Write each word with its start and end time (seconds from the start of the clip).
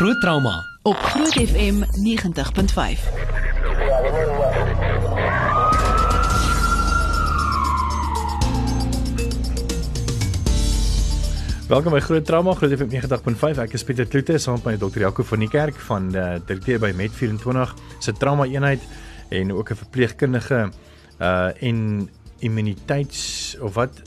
Groot 0.00 0.20
trauma 0.20 0.64
op 0.82 0.96
Groot 0.96 1.32
FM 1.32 1.74
90.5. 1.74 1.84
Welkom 11.68 11.92
by 11.92 12.00
Groot 12.00 12.24
Trauma 12.24 12.54
Groot 12.54 12.72
FM 12.78 12.88
90.5. 12.88 13.60
Ek 13.60 13.76
is 13.76 13.84
Pieter 13.84 14.08
Kloete 14.08 14.38
saam 14.40 14.56
met 14.62 14.64
my 14.64 14.76
dokter 14.80 15.04
Jaco 15.04 15.20
van 15.34 15.44
die 15.44 15.50
kerk 15.52 15.76
van 15.90 16.08
uh, 16.16 16.38
direkteur 16.48 16.80
by 16.80 16.94
Med24 16.96 17.76
se 18.00 18.16
trauma 18.16 18.48
eenheid 18.48 18.80
en 19.28 19.52
ook 19.52 19.70
'n 19.70 19.82
verpleegkundige 19.84 20.70
uh 21.20 21.50
en 21.60 22.08
immuniteits 22.38 23.56
of 23.60 23.74
wat 23.74 24.00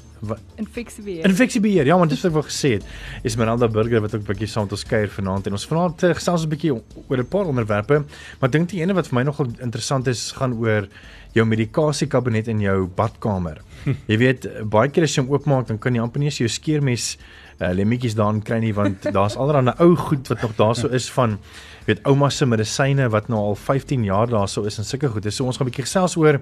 Infeksiebeheer. 0.62 1.26
infeksiebeheer. 1.30 1.86
Ja, 1.86 1.98
want 1.98 2.10
dis 2.14 2.22
wat 2.24 2.32
ek 2.32 2.38
wou 2.38 2.46
gesê 2.48 2.74
het. 2.78 2.86
Esmeralda 3.24 3.68
Burger 3.68 4.02
wat 4.02 4.16
ook 4.16 4.22
'n 4.22 4.32
bietjie 4.32 4.48
saam 4.48 4.64
met 4.64 4.72
ons 4.72 4.86
kuier 4.86 5.10
vanaand 5.10 5.48
en 5.48 5.54
ons 5.54 5.68
vanaand 5.68 6.04
uh, 6.04 6.14
gesels 6.14 6.46
'n 6.46 6.50
bietjie 6.50 6.74
oor 6.74 7.18
'n 7.18 7.28
paar 7.28 7.46
onderwerpe, 7.46 8.04
maar 8.40 8.50
dink 8.50 8.70
die 8.70 8.82
ene 8.82 8.94
wat 8.94 9.08
vir 9.08 9.16
my 9.16 9.24
nogal 9.24 9.48
interessant 9.60 10.08
is 10.08 10.32
gaan 10.32 10.54
oor 10.54 10.88
jou 11.34 11.46
medikasiekabinet 11.46 12.48
in 12.48 12.60
jou 12.62 12.88
badkamer. 12.88 13.62
Jy 14.12 14.18
weet, 14.18 14.48
baie 14.70 14.90
keer 14.90 15.04
as 15.04 15.16
jy 15.16 15.24
hom 15.24 15.34
oopmaak, 15.34 15.68
dan 15.68 15.80
kan 15.80 15.94
jy 15.94 16.02
amper 16.02 16.20
nie 16.20 16.30
eens 16.30 16.38
jou 16.38 16.50
skeermes 16.50 17.18
lemmetjies 17.60 18.16
daarin 18.16 18.42
kry 18.42 18.60
nie 18.60 18.74
want 18.74 19.04
daar's 19.14 19.36
allerlei 19.36 19.76
ou 19.80 19.96
goed 19.96 20.28
wat 20.28 20.42
nog 20.42 20.56
daarso 20.56 20.88
is 20.88 21.12
van 21.12 21.38
weet 21.86 22.04
ouma 22.08 22.30
se 22.30 22.46
medisyne 22.46 23.10
wat 23.10 23.28
nou 23.28 23.40
al 23.40 23.56
15 23.56 24.04
jaar 24.04 24.28
daarso 24.28 24.64
is 24.64 24.78
en 24.78 24.86
sulke 24.88 25.10
goed. 25.10 25.34
So 25.34 25.46
ons 25.46 25.58
gaan 25.58 25.68
'n 25.68 25.72
bietjie 25.72 25.86
gesels 25.86 26.16
oor 26.16 26.42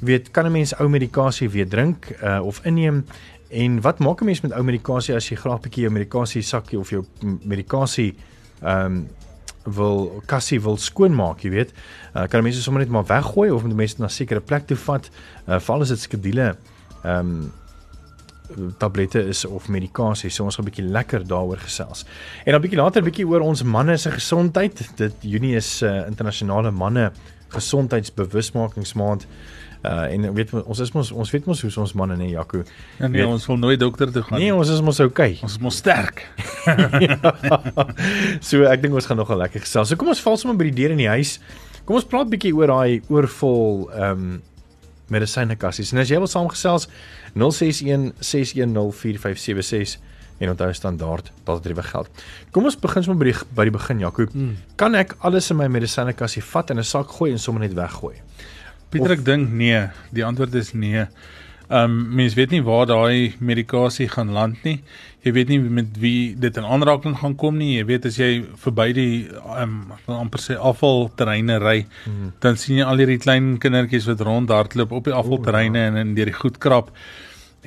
weet 0.00 0.30
kan 0.30 0.46
'n 0.46 0.52
mens 0.52 0.74
ou 0.78 0.88
medikasie 0.88 1.48
weer 1.48 1.68
drink 1.68 2.10
uh, 2.22 2.40
of 2.42 2.60
inneem 2.64 3.04
en 3.50 3.80
wat 3.80 3.98
maak 3.98 4.20
'n 4.20 4.24
mens 4.24 4.40
met 4.40 4.52
ou 4.52 4.62
medikasie 4.62 5.14
as 5.14 5.28
jy 5.28 5.36
graag 5.36 5.58
'n 5.58 5.62
bietjie 5.62 5.82
jou 5.82 5.92
medikasie 5.92 6.42
sakkie 6.42 6.78
of 6.78 6.90
jou 6.90 7.04
medikasie 7.44 8.14
ehm 8.62 8.84
um, 8.84 9.08
wil 9.68 10.22
kassie 10.26 10.60
wil 10.60 10.76
skoonmaak, 10.76 11.42
jy 11.44 11.50
weet. 11.50 11.72
Uh, 12.14 12.24
kan 12.30 12.42
mense 12.42 12.62
sommer 12.62 12.80
net 12.80 12.90
maar 12.90 13.04
weggooi 13.04 13.50
of 13.50 13.62
moet 13.62 13.76
mense 13.76 13.98
na 13.98 14.06
'n 14.06 14.10
sekere 14.10 14.40
plek 14.40 14.66
toe 14.66 14.76
vat? 14.76 15.10
Uh, 15.46 15.58
val 15.58 15.80
as 15.80 15.88
dit 15.88 16.00
skedule 16.00 16.56
ehm 17.04 17.18
um, 17.18 17.52
tablette 18.78 19.20
is 19.28 19.44
of 19.44 19.68
medikasie. 19.68 20.30
So 20.30 20.44
ons 20.44 20.56
gaan 20.56 20.64
'n 20.64 20.70
bietjie 20.70 20.88
lekker 20.88 21.26
daaroor 21.26 21.58
gesels. 21.58 22.04
En 22.44 22.52
dan 22.52 22.60
bietjie 22.60 22.78
later 22.78 23.02
bietjie 23.02 23.26
oor 23.26 23.40
ons 23.40 23.62
manne 23.62 23.96
se 23.96 24.10
gesondheid. 24.10 24.90
Dit 24.96 25.14
Junie 25.20 25.56
is 25.56 25.82
uh, 25.82 26.06
internasionale 26.06 26.70
manne 26.70 27.12
gesondheidsbewusmakingsmaand. 27.48 29.26
Uh 29.82 30.10
en 30.10 30.32
weet 30.34 30.50
ons 30.64 30.78
is 30.78 30.90
mos 30.92 31.10
ons 31.12 31.30
weet 31.30 31.44
mos 31.46 31.60
hoe 31.62 31.70
ons 31.80 31.92
manne 31.92 32.16
nee 32.16 32.28
Jaco. 32.28 32.64
Ja, 32.98 33.06
nee, 33.06 33.22
Weet- 33.22 33.30
ons 33.30 33.46
wil 33.46 33.56
nooit 33.56 33.78
dokter 33.80 34.10
toe 34.12 34.22
gaan. 34.22 34.38
Nee, 34.38 34.54
ons 34.54 34.68
is 34.68 34.80
mos 34.80 35.00
okay. 35.00 35.38
ons 35.42 35.52
is 35.52 35.58
mos 35.58 35.76
sterk. 35.76 36.26
so 38.48 38.64
ek 38.66 38.82
dink 38.82 38.94
ons 38.94 39.06
gaan 39.06 39.16
nogal 39.16 39.38
lekker 39.38 39.60
gesels. 39.60 39.88
So 39.88 39.96
kom 39.96 40.08
ons 40.08 40.22
val 40.24 40.36
sommer 40.36 40.58
by 40.58 40.64
die 40.72 40.82
deur 40.82 40.90
in 40.90 40.98
die 41.04 41.08
huis. 41.08 41.38
Kom 41.84 41.94
ons 41.94 42.08
praat 42.10 42.28
bietjie 42.28 42.52
oor 42.56 42.66
daai 42.74 43.02
oorvol 43.08 43.86
ehm 43.94 44.10
um, 44.10 44.42
medisynekassies. 45.08 45.94
En 45.94 46.02
as 46.02 46.10
jy 46.10 46.18
wil 46.20 46.28
saamgesels 46.28 46.88
061 47.34 48.12
610 48.18 48.92
4576 48.92 49.98
en 50.38 50.48
onthou 50.52 50.72
standaard 50.74 51.32
daardie 51.44 51.82
geld. 51.82 52.08
Kom 52.50 52.64
ons 52.64 52.76
begin 52.78 53.02
sommer 53.02 53.24
by 53.24 53.32
die 53.32 53.40
by 53.56 53.64
die 53.66 53.74
begin 53.74 53.98
Jakob. 53.98 54.32
Hmm. 54.32 54.56
Kan 54.76 54.94
ek 54.94 55.16
alles 55.26 55.50
in 55.50 55.56
my 55.58 55.66
medisynekassie 55.66 56.42
vat 56.52 56.70
in 56.70 56.78
'n 56.78 56.84
sak 56.84 57.08
gooi 57.10 57.32
en 57.32 57.38
sommer 57.38 57.60
net 57.62 57.74
weggooi? 57.74 58.14
Pieter, 58.90 59.10
Of- 59.12 59.18
ek 59.18 59.24
dink 59.24 59.48
nee. 59.50 59.88
Die 60.12 60.24
antwoord 60.24 60.54
is 60.54 60.72
nee. 60.72 61.06
Ehm 61.68 61.84
um, 61.84 62.14
mens 62.16 62.34
weet 62.34 62.50
nie 62.50 62.62
waar 62.64 62.86
daai 62.88 63.34
medikasie 63.44 64.06
gaan 64.08 64.30
land 64.32 64.62
nie. 64.64 64.78
Jy 65.20 65.32
weet 65.36 65.50
nie 65.52 65.58
met 65.60 65.98
wie 66.00 66.32
dit 66.40 66.56
in 66.56 66.64
aanraking 66.64 67.18
gaan 67.20 67.34
kom 67.36 67.58
nie. 67.60 67.74
Jy 67.76 67.84
weet 67.90 68.06
as 68.08 68.16
jy 68.16 68.30
verby 68.62 68.86
die 68.96 69.12
ehm 69.28 69.74
um, 69.92 70.14
amper 70.16 70.40
sê 70.40 70.56
afvalterreine 70.56 71.58
ry, 71.60 71.82
mm. 72.08 72.32
dan 72.40 72.56
sien 72.56 72.80
jy 72.80 72.88
al 72.88 73.04
hierdie 73.04 73.20
klein 73.20 73.58
kindertjies 73.60 74.08
wat 74.08 74.24
rondhardloop 74.24 74.96
op 74.96 75.10
die 75.10 75.16
afvalterreine 75.20 75.84
en 75.90 76.00
in 76.06 76.16
deur 76.16 76.32
die 76.32 76.40
goed 76.40 76.56
krap. 76.58 76.88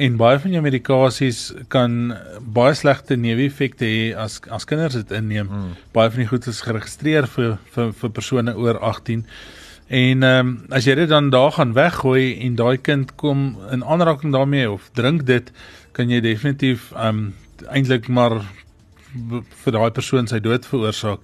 En 0.01 0.17
baie 0.17 0.41
van 0.41 0.57
jou 0.57 0.66
medikasies 0.66 1.44
kan 1.69 2.16
baie 2.41 2.73
slegte 2.73 3.19
neeweffekte 3.19 3.85
hê 3.85 4.03
as 4.17 4.40
as 4.50 4.66
kinders 4.66 4.97
dit 4.97 5.17
inneem. 5.22 5.45
Mm. 5.45 5.73
Baie 5.94 6.09
van 6.09 6.25
die 6.25 6.31
goed 6.34 6.50
is 6.50 6.66
geregistreer 6.66 7.29
vir 7.38 7.59
vir 7.75 7.94
vir 8.01 8.17
persone 8.17 8.57
oor 8.57 8.81
18. 8.81 9.28
En 9.91 10.24
ehm 10.24 10.47
um, 10.47 10.52
as 10.72 10.85
jy 10.88 10.94
dit 10.96 11.09
dan 11.12 11.29
daar 11.29 11.52
gaan 11.52 11.74
weggooi 11.75 12.38
en 12.46 12.56
daai 12.56 12.78
kind 12.79 13.09
kom 13.19 13.57
in 13.75 13.84
aanraking 13.84 14.31
daarmee 14.31 14.69
of 14.72 14.85
drink 14.96 15.25
dit, 15.28 15.52
kan 15.91 16.09
jy 16.09 16.22
definitief 16.24 16.94
ehm 16.96 17.18
um, 17.18 17.34
eintlik 17.68 18.07
maar 18.07 18.38
vir 19.63 19.75
daai 19.75 19.91
persoon 19.91 20.31
sy 20.31 20.40
dood 20.40 20.66
veroorsaak. 20.66 21.19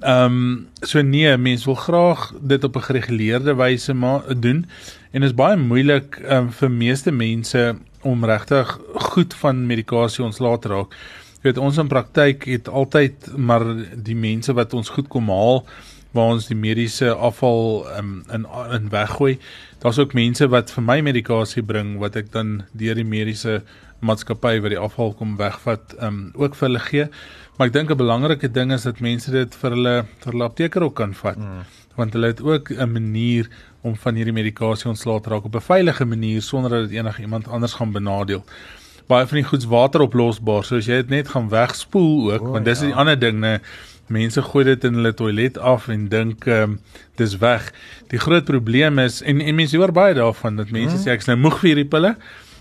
Ehm 0.00 0.38
um, 0.38 0.64
so 0.80 1.04
nee, 1.04 1.36
mense 1.36 1.68
wil 1.68 1.76
graag 1.82 2.32
dit 2.40 2.64
op 2.64 2.76
'n 2.76 2.86
gereguleerde 2.88 3.54
wyse 3.60 3.92
maar 3.92 4.24
doen 4.40 4.64
en 5.10 5.22
is 5.22 5.34
baie 5.34 5.56
moeilik 5.56 6.16
um, 6.24 6.50
vir 6.50 6.70
meeste 6.70 7.12
mense 7.12 7.76
om 8.00 8.24
regtig 8.24 8.78
goed 9.12 9.34
van 9.34 9.66
medikasie 9.66 10.24
ontslae 10.24 10.58
te 10.58 10.68
raak. 10.68 10.96
Jy 11.42 11.42
weet 11.42 11.58
ons 11.58 11.76
in 11.76 11.88
praktyk 11.88 12.44
het 12.44 12.68
altyd 12.68 13.36
maar 13.36 13.64
die 13.94 14.16
mense 14.16 14.52
wat 14.52 14.72
ons 14.74 14.88
goed 14.88 15.08
kom 15.08 15.28
haal 15.28 15.66
waar 16.12 16.34
ons 16.34 16.46
die 16.46 16.56
mediese 16.56 17.12
afval 17.14 17.86
um, 17.98 18.24
in 18.32 18.46
in 18.76 18.88
weggooi. 18.92 19.38
Daar's 19.82 19.98
ook 19.98 20.14
mense 20.14 20.48
wat 20.48 20.70
vir 20.70 20.84
my 20.84 21.00
medikasie 21.00 21.62
bring 21.62 21.98
wat 21.98 22.16
ek 22.16 22.32
dan 22.32 22.62
deur 22.72 22.94
die 22.94 23.08
mediese 23.08 23.62
maatskappy 24.02 24.58
wat 24.62 24.74
die 24.74 24.80
afval 24.80 25.14
kom 25.18 25.36
wegvat, 25.38 25.94
um, 26.02 26.30
ook 26.34 26.56
vir 26.58 26.68
hulle 26.68 26.82
gee. 26.88 27.06
Maar 27.56 27.70
ek 27.70 27.72
dink 27.72 27.90
'n 27.90 27.96
belangrike 27.96 28.48
ding 28.52 28.72
is 28.72 28.82
dat 28.82 29.00
mense 29.00 29.30
dit 29.30 29.54
vir 29.54 29.70
hulle 29.70 29.94
vir 30.22 30.32
hulle 30.32 30.44
apteker 30.44 30.82
ook 30.82 30.94
kan 30.94 31.14
vat. 31.14 31.38
Mm. 31.38 31.64
Want 31.96 32.12
hulle 32.12 32.26
het 32.26 32.42
ook 32.42 32.70
'n 32.70 32.92
manier 32.92 33.48
om 33.82 33.96
van 33.96 34.14
hierdie 34.14 34.32
medikasie 34.32 34.88
ontslae 34.88 35.20
te 35.20 35.30
raak 35.30 35.44
op 35.44 35.54
'n 35.54 35.60
veilige 35.60 36.04
manier 36.04 36.42
sonder 36.42 36.70
dat 36.70 36.88
dit 36.88 36.98
enigiemand 36.98 37.48
anders 37.48 37.72
gaan 37.72 37.92
benadeel. 37.92 38.44
Baie 39.06 39.26
van 39.26 39.36
die 39.36 39.44
goeds 39.46 39.64
wateroplosbaar, 39.64 40.64
so 40.64 40.76
as 40.76 40.86
jy 40.86 40.94
dit 41.02 41.08
net 41.08 41.28
gaan 41.28 41.48
wegspoel 41.48 42.32
ook, 42.32 42.42
oh, 42.42 42.50
want 42.50 42.64
dis 42.64 42.80
ja. 42.80 42.86
ja. 42.86 42.94
ander 42.94 43.18
ding, 43.18 43.40
né? 43.40 43.60
Mense 44.12 44.42
gooi 44.42 44.64
dit 44.68 44.84
in 44.88 44.94
hulle 45.00 45.14
toilet 45.16 45.58
af 45.58 45.88
en 45.92 46.06
dink 46.12 46.46
ehm 46.46 46.62
um, 46.76 46.78
dis 47.20 47.36
weg. 47.42 47.72
Die 48.12 48.18
groot 48.18 48.44
probleem 48.48 48.98
is 48.98 49.20
en 49.22 49.40
en 49.40 49.54
mense 49.58 49.76
hoor 49.76 49.92
baie 49.92 50.14
daarvan 50.14 50.56
dat 50.60 50.70
mense 50.72 50.96
sê 51.02 51.12
ek 51.16 51.20
is 51.24 51.28
nou 51.30 51.36
moeg 51.40 51.58
vir 51.60 51.68
hierdie 51.72 51.88
pille. 51.96 52.14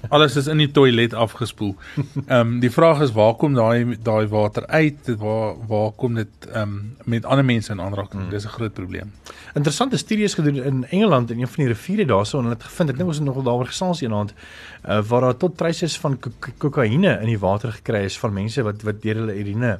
Alles 0.09 0.33
is 0.35 0.47
in 0.49 0.57
die 0.57 0.71
toilet 0.73 1.13
afgespoel. 1.13 1.75
Ehm 2.27 2.39
um, 2.39 2.53
die 2.63 2.71
vraag 2.73 3.01
is 3.05 3.11
waar 3.13 3.35
kom 3.37 3.53
daai 3.53 3.97
daai 4.03 4.25
water 4.31 4.65
uit? 4.67 5.11
Waar 5.21 5.53
waar 5.69 5.91
kom 5.95 6.15
dit 6.17 6.47
ehm 6.53 6.61
um, 6.61 6.95
met 7.05 7.25
ander 7.25 7.45
mense 7.45 7.71
in 7.71 7.81
aanraking? 7.81 8.29
Dis 8.31 8.45
'n 8.45 8.55
groot 8.57 8.73
probleem. 8.73 9.11
Interessante 9.53 9.97
studies 9.97 10.33
gedoen 10.33 10.55
in 10.63 10.85
Engeland 10.89 11.31
in 11.31 11.39
een 11.39 11.47
van 11.47 11.63
die 11.65 11.73
riviere 11.73 12.05
daarso 12.05 12.37
en 12.37 12.43
hulle 12.43 12.55
het 12.57 12.63
gevind 12.63 12.89
ek 12.89 12.97
dink 12.97 13.07
ons 13.09 13.17
het 13.17 13.25
nogal 13.27 13.43
daaroor 13.43 13.67
gesels 13.69 14.01
eendag 14.01 14.31
uh, 14.33 15.01
waar 15.09 15.21
daar 15.21 15.37
tot 15.37 15.57
traces 15.57 15.99
van 15.99 16.17
ko- 16.19 16.31
ko- 16.39 16.51
kokaine 16.57 17.19
in 17.21 17.27
die 17.27 17.39
water 17.39 17.71
gekry 17.71 18.03
is 18.05 18.17
van 18.19 18.33
mense 18.33 18.63
wat 18.63 18.81
wat 18.83 19.01
deur 19.01 19.15
hulle 19.15 19.35
urine 19.39 19.79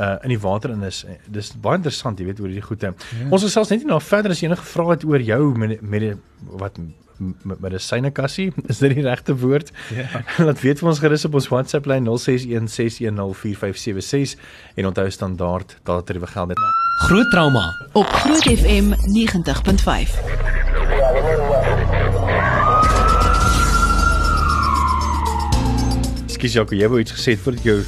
uh 0.00 0.16
in 0.22 0.28
die 0.28 0.38
water 0.40 0.70
in 0.70 0.82
is. 0.82 1.04
Eh, 1.08 1.14
Dis 1.28 1.52
baie 1.60 1.76
interessant, 1.76 2.18
jy 2.18 2.24
weet 2.26 2.40
oor 2.40 2.48
hierdie 2.52 2.66
goede. 2.68 2.92
Ja. 2.96 3.28
Ons 3.30 3.42
gesels 3.48 3.68
net 3.72 3.78
nie 3.84 3.88
nou 3.90 4.00
verder 4.00 4.30
as 4.30 4.40
jy 4.42 4.46
enige 4.50 4.64
vrae 4.64 4.90
het 4.96 5.04
oor 5.04 5.20
jou 5.20 5.54
met 5.58 5.80
met 5.82 6.02
wat 6.60 6.78
m- 6.78 6.92
m- 7.18 7.56
medisynekassie, 7.64 8.52
is 8.70 8.78
dit 8.78 8.94
die 8.94 9.02
regte 9.06 9.34
woord? 9.40 9.72
Ja. 9.96 10.04
Laat 10.46 10.60
weet 10.60 10.78
vir 10.82 10.88
ons 10.88 10.98
gerus 11.00 11.24
op 11.24 11.34
ons 11.40 11.48
WhatsApp 11.48 11.86
lyn 11.86 12.04
0616104576 12.06 14.36
en 14.76 14.86
onthou 14.92 15.10
standaard 15.10 15.76
daardie 15.84 16.26
geld 16.26 16.48
dit. 16.48 16.58
Groot 17.08 17.30
trauma 17.30 17.64
op 17.92 18.06
Groot 18.06 18.42
FM 18.44 18.92
90.5. 19.16 20.10
Skus 26.36 26.52
Jaco, 26.56 26.76
jy 26.76 26.88
wou 26.90 27.00
iets 27.00 27.14
gesê 27.16 27.34
voordat 27.40 27.62
ek 27.62 27.68
jou 27.70 27.78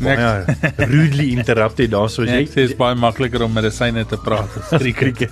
Baie 0.00 0.44
rudely 0.90 1.28
interrupt 1.36 1.78
het 1.78 1.90
daarso. 1.92 2.24
Nee, 2.24 2.40
Jy 2.40 2.46
ek 2.46 2.50
sê 2.54 2.64
is 2.68 2.74
baie 2.78 2.94
makliker 2.98 3.42
om 3.46 3.52
medisyne 3.54 4.04
te 4.10 4.16
praat 4.16 4.50
as 4.72 4.82
cricket. 5.00 5.30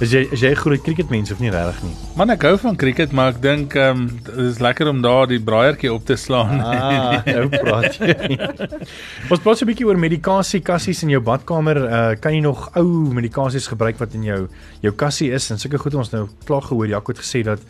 is 0.00 0.12
jy 0.14 0.22
is 0.32 0.40
jy 0.40 0.54
groot 0.54 0.82
cricketmens 0.82 1.30
of 1.34 1.40
nie 1.40 1.50
regtig 1.52 1.82
nie? 1.84 1.92
Man, 2.16 2.30
ek 2.30 2.42
hou 2.48 2.54
van 2.62 2.76
cricket, 2.80 3.12
maar 3.12 3.34
ek 3.34 3.40
dink 3.44 3.76
ehm 3.76 3.90
um, 4.04 4.06
dit 4.24 4.38
is 4.46 4.58
lekker 4.60 4.88
om 4.88 5.02
daar 5.04 5.26
die 5.30 5.40
braaiertjie 5.40 5.92
op 5.92 6.04
te 6.08 6.16
slaan. 6.16 6.60
Ah, 6.60 7.20
nou 7.26 7.48
praat 7.52 7.98
jy. 8.00 8.38
Ons 9.30 9.40
praat 9.44 9.58
so 9.58 9.64
'n 9.64 9.70
bietjie 9.70 9.86
oor 9.86 9.98
medikasie 10.00 10.60
kassies 10.64 11.02
in 11.04 11.10
jou 11.10 11.20
badkamer. 11.20 11.76
Uh 11.84 12.14
kan 12.20 12.32
jy 12.34 12.40
nog 12.40 12.70
ou 12.76 13.12
medikasies 13.14 13.66
gebruik 13.68 13.98
wat 14.00 14.14
in 14.14 14.24
jou 14.24 14.40
jou 14.80 14.92
kassie 14.96 15.30
is 15.32 15.50
en 15.50 15.58
sulke 15.58 15.78
goed 15.78 15.94
ons 15.94 16.10
nou 16.12 16.26
klaar 16.48 16.62
gehoor 16.62 16.86
Jaco 16.88 17.12
het 17.12 17.20
gesê 17.20 17.42
dat 17.44 17.60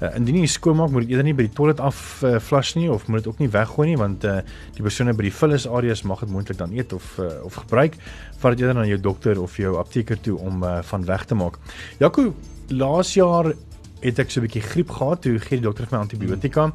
uh, 0.00 0.14
indien 0.16 0.40
jy 0.40 0.46
skoonmaak 0.46 0.90
moet 0.90 1.02
dit 1.02 1.10
eerder 1.10 1.24
nie 1.26 1.34
by 1.34 1.42
die 1.48 1.54
toilet 1.54 1.80
af 1.80 2.22
uh, 2.22 2.38
flush 2.38 2.74
nie 2.76 2.88
of 2.90 3.06
moet 3.08 3.20
dit 3.24 3.26
ook 3.32 3.38
nie 3.42 3.48
weggooi 3.50 3.88
nie 3.90 3.96
want 3.98 4.24
uh, 4.24 4.38
die 4.76 4.82
persone 4.86 5.12
by 5.12 5.22
die 5.28 5.34
vullis 5.34 5.66
areas 5.80 6.04
mag 6.06 6.22
dit 6.24 6.30
moontlik 6.30 6.58
dan 6.60 6.72
eet 6.76 6.92
of 6.96 7.16
uh, 7.18 7.32
of 7.48 7.58
gebruik 7.64 7.96
vat 8.40 8.54
dit 8.54 8.62
eerder 8.62 8.78
na 8.78 8.86
jou 8.88 9.00
dokter 9.00 9.40
of 9.40 9.56
jou 9.60 9.76
apteker 9.80 10.20
toe 10.20 10.38
om 10.38 10.62
uh, 10.62 10.78
van 10.92 11.04
weg 11.08 11.24
te 11.24 11.34
maak. 11.34 11.58
Jaco, 11.98 12.30
laas 12.68 13.14
jaar 13.16 13.52
het 14.00 14.18
ek 14.18 14.30
so 14.30 14.40
'n 14.40 14.46
bietjie 14.46 14.62
griep 14.62 14.90
gehad, 14.90 15.22
toe 15.22 15.38
gee 15.38 15.58
die 15.58 15.66
dokter 15.66 15.86
vir 15.86 15.98
my 15.98 16.02
antibiotika. 16.04 16.70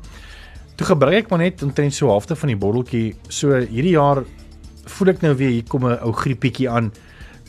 Toe 0.75 0.87
gebruik 0.87 1.25
ek 1.25 1.29
maar 1.29 1.39
net 1.39 1.63
omtrent 1.63 1.93
so 1.93 2.09
halfte 2.11 2.35
van 2.35 2.51
die 2.51 2.59
botteltjie. 2.59 3.15
So 3.29 3.55
hierdie 3.55 3.95
jaar 3.95 4.23
voel 4.85 5.13
ek 5.13 5.21
nou 5.21 5.33
weer 5.35 5.49
hier 5.49 5.63
kom 5.67 5.85
'n 5.85 5.99
ou 6.03 6.11
griepietjie 6.11 6.69
aan. 6.69 6.91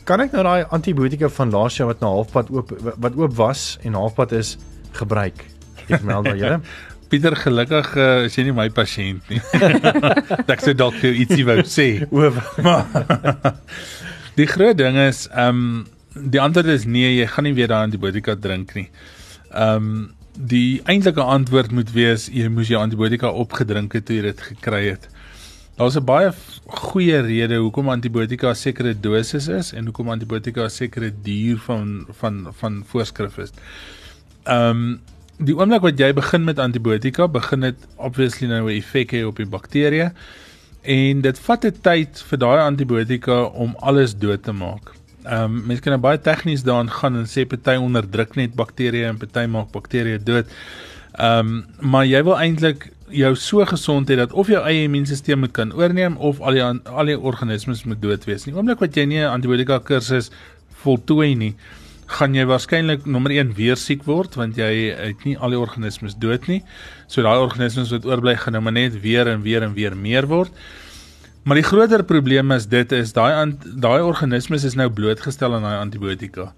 Kan 0.05 0.21
ek 0.21 0.33
nou 0.33 0.43
daai 0.43 0.65
antibiotika 0.71 1.29
van 1.29 1.51
laas 1.51 1.77
jaar 1.77 1.89
wat 1.89 2.01
nou 2.01 2.11
halfpad 2.11 2.51
oop 2.51 2.71
wat 2.97 3.17
oop 3.17 3.35
was 3.37 3.79
en 3.83 3.95
halfpad 3.95 4.33
is 4.33 4.57
gebruik? 4.93 5.45
Ek 5.89 6.03
meld 6.03 6.25
maar 6.25 6.37
julle. 6.37 6.61
Pieter 7.09 7.37
gelukkig 7.37 7.93
uh, 7.97 8.25
is 8.27 8.35
jy 8.35 8.49
nie 8.49 8.57
my 8.57 8.67
pasiënt 8.75 9.29
nie. 9.31 9.43
ek 10.55 10.65
sê 10.65 10.75
dalk 10.75 10.99
vir 11.03 11.15
ietsie 11.15 11.47
wou 11.47 11.61
sê. 11.63 11.89
O, 12.11 12.31
Die 14.37 14.47
groot 14.47 14.77
ding 14.77 14.99
is 15.01 15.27
ehm 15.33 15.61
um, 15.61 15.87
die 16.17 16.41
antwoord 16.41 16.71
is 16.73 16.85
nee, 16.89 17.11
jy 17.13 17.27
gaan 17.29 17.45
nie 17.45 17.53
weer 17.57 17.69
daai 17.69 17.87
antibiotika 17.87 18.37
drink 18.37 18.75
nie. 18.77 18.89
Ehm 19.53 19.89
um, 19.89 19.97
die 20.37 20.83
eintlike 20.85 21.25
antwoord 21.25 21.71
moet 21.73 21.89
wees 21.95 22.27
jy 22.29 22.51
moes 22.53 22.69
jou 22.69 22.81
antibiotika 22.83 23.31
opgedrink 23.33 23.95
het 23.97 24.05
toe 24.05 24.19
jy 24.19 24.27
dit 24.27 24.43
gekry 24.51 24.83
het. 24.91 25.09
Daar's 25.77 25.97
'n 25.97 26.05
baie 26.05 26.33
goeie 26.67 27.21
rede 27.21 27.57
hoekom 27.57 27.89
antibiotika 27.89 28.51
'n 28.51 28.55
sekere 28.55 28.95
dosis 28.95 29.49
is 29.49 29.73
en 29.73 29.85
hoekom 29.85 30.11
antibiotika 30.11 30.65
'n 30.65 30.71
sekere 30.71 31.13
duur 31.23 31.59
van 31.59 32.07
van 32.21 32.49
van 32.53 32.85
voorskrif 32.87 33.39
is. 33.39 33.53
Ehm 34.45 34.71
um, 34.71 35.01
die 35.39 35.55
oomblik 35.57 35.85
wat 35.85 36.01
jy 36.01 36.13
begin 36.17 36.45
met 36.45 36.59
antibiotika, 36.63 37.29
begin 37.29 37.61
dit 37.61 37.89
obviously 37.97 38.49
nou 38.49 38.65
'n 38.67 38.77
effek 38.77 39.13
hê 39.13 39.25
op 39.27 39.37
die 39.37 39.47
bakterieë 39.47 40.13
en 40.83 41.21
dit 41.21 41.39
vat 41.39 41.65
'n 41.65 41.75
tyd 41.83 42.23
vir 42.29 42.39
daai 42.39 42.61
antibiotika 42.61 43.45
om 43.45 43.75
alles 43.81 44.15
dood 44.15 44.43
te 44.43 44.53
maak. 44.53 44.95
Ehm 45.25 45.45
um, 45.45 45.67
mense 45.67 45.83
kan 45.83 45.93
nou 45.93 46.01
baie 46.01 46.19
tegnies 46.19 46.63
daarin 46.63 46.91
gaan 46.91 47.17
en 47.17 47.27
sê 47.27 47.45
party 47.45 47.77
onderdruk 47.77 48.37
net 48.37 48.55
bakterieë 48.55 49.09
en 49.09 49.19
party 49.19 49.47
maak 49.47 49.73
bakterieë 49.73 50.23
dood. 50.25 50.47
Ehm 51.19 51.39
um, 51.39 51.65
maar 51.81 52.07
jy 52.07 52.23
wil 52.23 52.39
eintlik 52.39 52.91
jou 53.09 53.35
so 53.35 53.65
gesond 53.65 54.09
hê 54.11 54.17
dat 54.17 54.33
of 54.33 54.49
jou 54.49 54.63
eie 54.65 54.85
immuunstelsel 54.85 55.37
moet 55.37 55.53
kan 55.53 55.73
oorneem 55.73 56.17
of 56.17 56.41
al 56.41 56.53
die 56.53 56.63
al 56.63 57.07
die 57.07 57.19
organismes 57.19 57.85
moet 57.85 58.03
dood 58.03 58.25
wees. 58.25 58.47
Nie 58.47 58.55
oomblik 58.55 58.81
wat 58.81 58.97
jy 58.97 59.05
nie 59.05 59.21
'n 59.21 59.33
antibiotika 59.33 59.79
kursus 59.79 60.31
voltooi 60.83 61.35
nie, 61.35 61.55
gaan 62.07 62.35
jy 62.35 62.45
waarskynlik 62.47 63.07
nommer 63.07 63.35
1 63.35 63.55
weer 63.59 63.77
siek 63.77 64.05
word 64.07 64.37
want 64.39 64.57
jy 64.57 64.95
het 64.95 65.25
nie 65.27 65.37
al 65.39 65.55
die 65.55 65.61
organismes 65.61 66.15
dood 66.23 66.47
nie. 66.47 66.63
So 67.11 67.23
daai 67.27 67.39
organismes 67.43 67.91
wat 67.95 68.07
oorbly 68.07 68.37
gaan 68.39 68.55
nou 68.55 68.63
maar 68.63 68.77
net 68.77 69.01
weer 69.03 69.29
en 69.29 69.43
weer 69.43 69.67
en 69.67 69.75
weer 69.75 69.97
meer 69.97 70.29
word. 70.31 70.53
Maar 71.47 71.61
die 71.61 71.67
groter 71.67 72.03
probleem 72.03 72.51
is 72.55 72.67
dit 72.67 72.93
is 72.93 73.13
daai 73.15 73.55
daai 73.63 74.03
organismes 74.03 74.65
is 74.67 74.75
nou 74.79 74.89
blootgestel 74.91 75.55
aan 75.55 75.67
daai 75.67 75.79
antibiotika. 75.79 76.53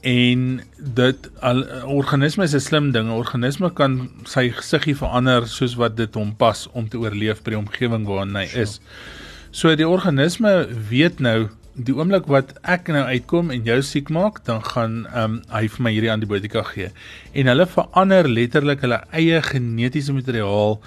En 0.00 0.60
dit 0.96 1.30
al 1.44 1.64
organisme 1.84 2.44
is 2.44 2.54
'n 2.54 2.60
slim 2.60 2.90
ding. 2.92 3.08
'n 3.08 3.16
Organisme 3.16 3.72
kan 3.72 4.10
sy 4.24 4.50
gesiggie 4.50 4.96
verander 4.96 5.48
soos 5.48 5.74
wat 5.74 5.96
dit 5.96 6.14
hom 6.14 6.36
pas 6.36 6.68
om 6.72 6.88
te 6.88 6.98
oorleef 6.98 7.42
by 7.42 7.50
die 7.50 7.58
omgewing 7.58 8.06
waarin 8.06 8.36
hy 8.36 8.48
is. 8.60 8.80
So 9.50 9.74
die 9.74 9.88
organisme 9.88 10.68
weet 10.88 11.18
nou 11.20 11.48
die 11.86 11.94
oomblik 11.96 12.26
wat 12.30 12.54
ek 12.68 12.88
nou 12.92 13.02
uitkom 13.08 13.50
en 13.54 13.66
jou 13.66 13.78
siek 13.86 14.10
maak, 14.12 14.42
dan 14.46 14.62
gaan 14.64 15.04
um, 15.16 15.38
hy 15.52 15.66
vir 15.74 15.84
my 15.86 15.92
hierdie 15.94 16.12
antibiotika 16.12 16.64
gee. 16.72 16.90
En 17.32 17.50
hulle 17.50 17.66
verander 17.70 18.28
letterlik 18.28 18.82
hulle 18.86 19.02
eie 19.16 19.42
genetiese 19.46 20.14
materiaal 20.16 20.78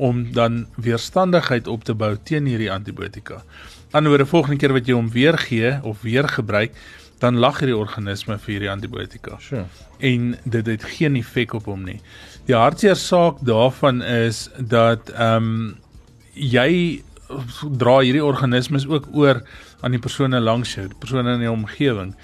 om 0.00 0.22
dan 0.32 0.64
weerstandigheid 0.80 1.68
op 1.68 1.84
te 1.84 1.94
bou 1.94 2.14
teen 2.24 2.48
hierdie 2.48 2.70
antibiotika. 2.72 3.42
Anderswoorde 3.90 4.30
volgende 4.30 4.60
keer 4.62 4.72
wat 4.72 4.88
jy 4.88 4.96
hom 4.96 5.10
weer 5.12 5.36
gee 5.38 5.74
of 5.84 6.02
weer 6.06 6.28
gebruik, 6.28 6.76
dan 7.20 7.36
lag 7.36 7.60
hierdie 7.60 7.76
organisme 7.76 8.38
vir 8.40 8.54
hierdie 8.54 8.72
antibiotika. 8.72 9.36
Sure. 9.44 9.66
En 9.98 10.32
dit 10.44 10.72
het 10.72 10.86
geen 10.96 11.18
effek 11.20 11.52
op 11.58 11.68
hom 11.68 11.84
nie. 11.84 11.98
Die 12.48 12.56
hartseer 12.56 12.96
saak 12.96 13.42
daarvan 13.44 14.00
is 14.02 14.48
dat 14.58 15.12
ehm 15.12 15.52
um, 15.52 15.62
jy 16.32 17.02
dra 17.78 18.00
hierdie 18.00 18.24
organismes 18.24 18.86
ook 18.88 19.10
oor 19.12 19.42
aan 19.80 19.96
die 19.96 20.02
persone 20.02 20.40
langs 20.40 20.74
jou, 20.74 20.86
die 20.88 21.00
persone 21.00 21.34
in 21.34 21.44
die 21.44 21.50
omgewing 21.50 22.14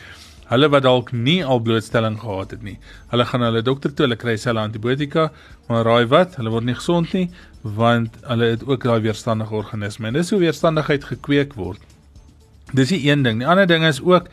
hulle 0.50 0.68
wat 0.70 0.84
dalk 0.86 1.10
nie 1.12 1.40
al 1.44 1.60
blootstelling 1.62 2.20
gehad 2.22 2.52
het 2.54 2.62
nie. 2.62 2.76
Hulle 3.10 3.26
gaan 3.26 3.42
hulle 3.46 3.62
dokter 3.66 3.90
toe, 3.92 4.06
hulle 4.06 4.18
kry 4.20 4.36
selle 4.38 4.62
antibiotika, 4.62 5.30
maar 5.66 5.86
raai 5.88 6.06
wat? 6.12 6.36
Hulle 6.38 6.52
word 6.54 6.68
nie 6.68 6.78
gesond 6.78 7.14
nie 7.16 7.28
want 7.66 8.14
hulle 8.22 8.52
het 8.52 8.60
ook 8.62 8.84
daai 8.86 9.00
weerstandige 9.02 9.56
organisme. 9.58 10.06
En 10.06 10.14
dis 10.14 10.28
hoe 10.30 10.38
weerstandigheid 10.38 11.02
gekweek 11.08 11.56
word. 11.58 11.80
Dis 12.78 12.92
die 12.92 13.00
een 13.08 13.24
ding. 13.26 13.40
Die 13.42 13.48
ander 13.50 13.66
ding 13.66 13.82
is 13.82 13.98
ook 13.98 14.28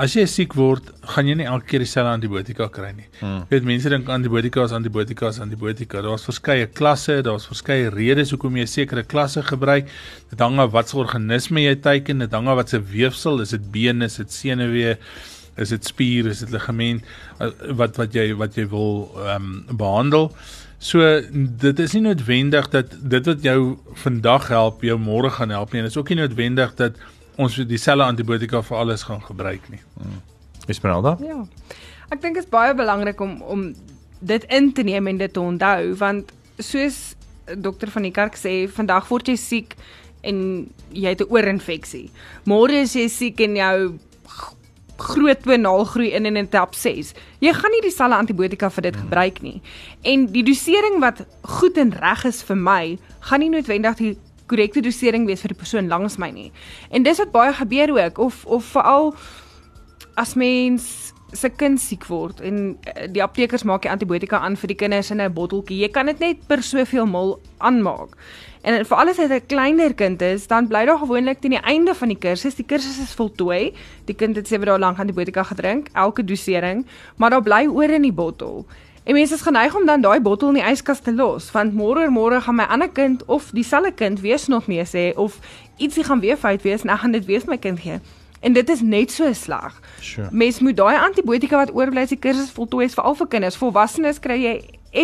as 0.00 0.14
jy 0.16 0.24
siek 0.30 0.54
word, 0.58 0.88
gaan 1.14 1.28
jy 1.28 1.36
nie 1.38 1.46
elke 1.46 1.68
keer 1.70 1.84
dieselfde 1.84 2.14
antibiotika 2.16 2.66
kry 2.72 2.90
nie. 2.96 3.06
Hmm. 3.20 3.44
Jy 3.44 3.52
weet 3.52 3.68
mense 3.68 3.92
dink 3.92 4.08
antibiotika 4.10 4.64
is 4.66 4.74
antibiotika 4.76 5.30
is 5.30 5.38
antibiotika. 5.44 6.02
Daar's 6.04 6.26
verskeie 6.26 6.66
klasse, 6.80 7.20
daar's 7.26 7.46
verskeie 7.50 7.92
redes 7.94 8.34
hoekom 8.34 8.58
jy 8.58 8.66
sekere 8.70 9.04
klasse 9.06 9.44
gebruik. 9.46 9.92
Dit 10.32 10.42
hang 10.42 10.58
af 10.62 10.74
wat 10.74 10.90
se 10.90 10.98
organisme 10.98 11.62
jy 11.62 11.76
teiken, 11.84 12.24
dit 12.24 12.34
hang 12.34 12.50
af 12.50 12.58
wat 12.62 12.74
se 12.74 12.82
weefsel, 12.90 13.44
is 13.44 13.54
dit 13.54 13.70
been, 13.74 14.02
is 14.02 14.18
dit 14.22 14.34
senuwee, 14.34 14.96
is 15.62 15.76
dit 15.76 15.86
spier, 15.86 16.26
is 16.32 16.42
dit 16.42 16.52
ligament 16.54 17.06
uh, 17.38 17.52
wat 17.78 18.00
wat 18.02 18.14
jy 18.18 18.32
wat 18.38 18.58
jy 18.58 18.66
wil 18.74 19.08
ehm 19.14 19.50
um, 19.54 19.78
behandel. 19.78 20.30
So 20.84 21.00
dit 21.64 21.78
is 21.80 21.94
nie 21.96 22.02
noodwendig 22.04 22.66
dat 22.74 22.92
dit 23.00 23.28
wat 23.30 23.44
jou 23.46 23.60
vandag 24.02 24.50
help 24.52 24.82
jou 24.84 24.98
môre 25.00 25.30
gaan 25.32 25.54
help 25.54 25.72
nie 25.72 25.80
dit 25.80 25.94
is 25.94 25.96
ook 25.96 26.10
nie 26.12 26.18
noodwendig 26.18 26.74
dat 26.76 26.98
ons 27.36 27.56
dieselfde 27.56 28.04
antibiotika 28.04 28.62
vir 28.62 28.78
alles 28.78 29.02
gaan 29.02 29.22
gebruik 29.22 29.66
nie. 29.70 29.80
Hmm. 29.98 30.22
Esmeralda? 30.66 31.16
Ja. 31.20 31.42
Ek 32.10 32.22
dink 32.22 32.38
dit 32.38 32.44
is 32.44 32.50
baie 32.50 32.74
belangrik 32.74 33.20
om 33.20 33.42
om 33.42 33.74
dit 34.24 34.44
in 34.48 34.72
te 34.72 34.82
neem 34.82 35.06
en 35.06 35.20
dit 35.20 35.32
te 35.32 35.40
onthou 35.40 35.94
want 36.00 36.32
soos 36.62 37.14
dokter 37.60 37.90
van 37.92 38.06
die 38.06 38.14
kerk 38.14 38.38
sê, 38.40 38.64
vandag 38.72 39.08
word 39.10 39.28
jy 39.28 39.36
siek 39.36 39.76
en 40.24 40.70
jy 40.90 41.10
het 41.12 41.20
'n 41.20 41.28
oorinfeksie. 41.28 42.10
Môre 42.46 42.80
is 42.82 42.94
jy 42.94 43.08
siek 43.08 43.40
en 43.40 43.56
jou 43.56 43.98
groot 44.96 45.42
tonaal 45.42 45.84
groei 45.84 46.12
in 46.14 46.26
in 46.26 46.36
etap 46.36 46.74
6. 46.74 47.12
Jy 47.40 47.52
gaan 47.52 47.70
nie 47.70 47.82
dieselfde 47.82 48.16
antibiotika 48.16 48.70
vir 48.70 48.82
dit 48.82 48.96
gebruik 48.96 49.42
nie. 49.42 49.60
En 50.02 50.26
die 50.32 50.42
dosering 50.42 51.00
wat 51.00 51.24
goed 51.42 51.76
en 51.76 51.92
reg 51.92 52.24
is 52.24 52.42
vir 52.42 52.56
my, 52.56 52.98
gaan 53.20 53.40
nie 53.40 53.50
noodwendig 53.50 53.96
die 53.96 54.16
korrekte 54.46 54.80
dosering 54.80 55.26
wees 55.26 55.40
vir 55.40 55.54
die 55.54 55.58
persoon 55.58 55.88
langs 55.88 56.18
my 56.18 56.30
nie. 56.30 56.52
En 56.90 57.02
dis 57.02 57.18
wat 57.18 57.32
baie 57.32 57.52
gebeur 57.52 57.94
ook 57.98 58.18
of 58.18 58.44
of 58.46 58.64
veral 58.64 59.14
as 60.14 60.34
mens 60.34 61.12
se 61.34 61.50
kind 61.50 61.80
siek 61.82 62.04
word 62.06 62.40
en 62.46 62.76
eh, 62.94 63.08
die 63.10 63.22
aptekers 63.22 63.64
maak 63.66 63.82
die 63.82 63.90
antibiotika 63.90 64.38
aan 64.38 64.56
vir 64.60 64.70
die 64.70 64.78
kinders 64.78 65.10
in 65.10 65.20
'n 65.20 65.32
botteltjie. 65.34 65.80
Jy 65.82 65.88
kan 65.88 66.06
dit 66.06 66.18
net 66.18 66.46
per 66.46 66.62
soveel 66.62 67.06
mil 67.06 67.40
aanmaak. 67.58 68.16
En 68.62 68.84
vir 68.84 68.96
alles 68.96 69.18
as 69.18 69.28
hy 69.28 69.40
'n 69.40 69.46
kleiner 69.46 69.94
kind 69.94 70.22
is, 70.22 70.46
dan 70.46 70.68
bly 70.68 70.86
daar 70.86 70.98
gewoonlik 70.98 71.40
teen 71.40 71.50
die 71.50 71.64
einde 71.64 71.94
van 71.94 72.08
die 72.08 72.18
kursus, 72.18 72.54
die 72.54 72.64
kursus 72.64 72.98
is 72.98 73.14
voltooi. 73.14 73.74
Die 74.06 74.14
kind 74.14 74.36
het 74.36 74.48
7 74.48 74.66
dae 74.66 74.78
lank 74.78 74.98
antibiotika 74.98 75.42
gedrink, 75.42 75.88
elke 75.92 76.24
dosering, 76.24 76.86
maar 77.16 77.30
daar 77.30 77.42
bly 77.42 77.66
oor 77.66 77.90
in 77.90 78.02
die 78.02 78.12
bottel. 78.12 78.66
En 79.04 79.12
mense 79.12 79.34
is 79.34 79.42
geneig 79.44 79.74
om 79.76 79.86
dan 79.86 80.00
daai 80.00 80.20
bottel 80.20 80.48
in 80.48 80.62
die 80.62 80.64
yskas 80.64 81.02
te 81.04 81.12
los, 81.12 81.50
want 81.52 81.74
môre 81.76 82.06
môre 82.08 82.38
gaan 82.40 82.56
my 82.56 82.64
ander 82.72 82.88
kind 82.88 83.24
of 83.28 83.50
dieselfde 83.52 83.92
kind 83.92 84.20
weer 84.24 84.40
nog 84.48 84.66
mee 84.66 84.84
sê 84.88 85.10
of 85.20 85.36
ietsie 85.76 86.04
gaan 86.04 86.20
weer 86.20 86.38
fout 86.40 86.62
wees 86.64 86.86
en 86.86 86.92
ek 86.94 87.02
gaan 87.02 87.12
dit 87.12 87.26
weer 87.28 87.44
my 87.46 87.58
kind 87.58 87.80
gee. 87.80 87.98
En 88.40 88.52
dit 88.52 88.68
is 88.68 88.80
net 88.80 89.12
so 89.12 89.32
sleg. 89.32 89.76
Sure. 90.00 90.28
Mens 90.32 90.60
moet 90.60 90.76
daai 90.76 90.96
antibiotika 90.96 91.56
wat 91.56 91.72
oorbly 91.72 92.04
as 92.04 92.12
die 92.12 92.20
kursus 92.20 92.52
voltooi 92.52 92.84
is 92.84 92.96
vir 92.96 93.04
al 93.04 93.16
vir 93.16 93.28
kinders. 93.36 93.60
Volwassenes 93.60 94.20
kry 94.24 94.38
jy 94.40 94.54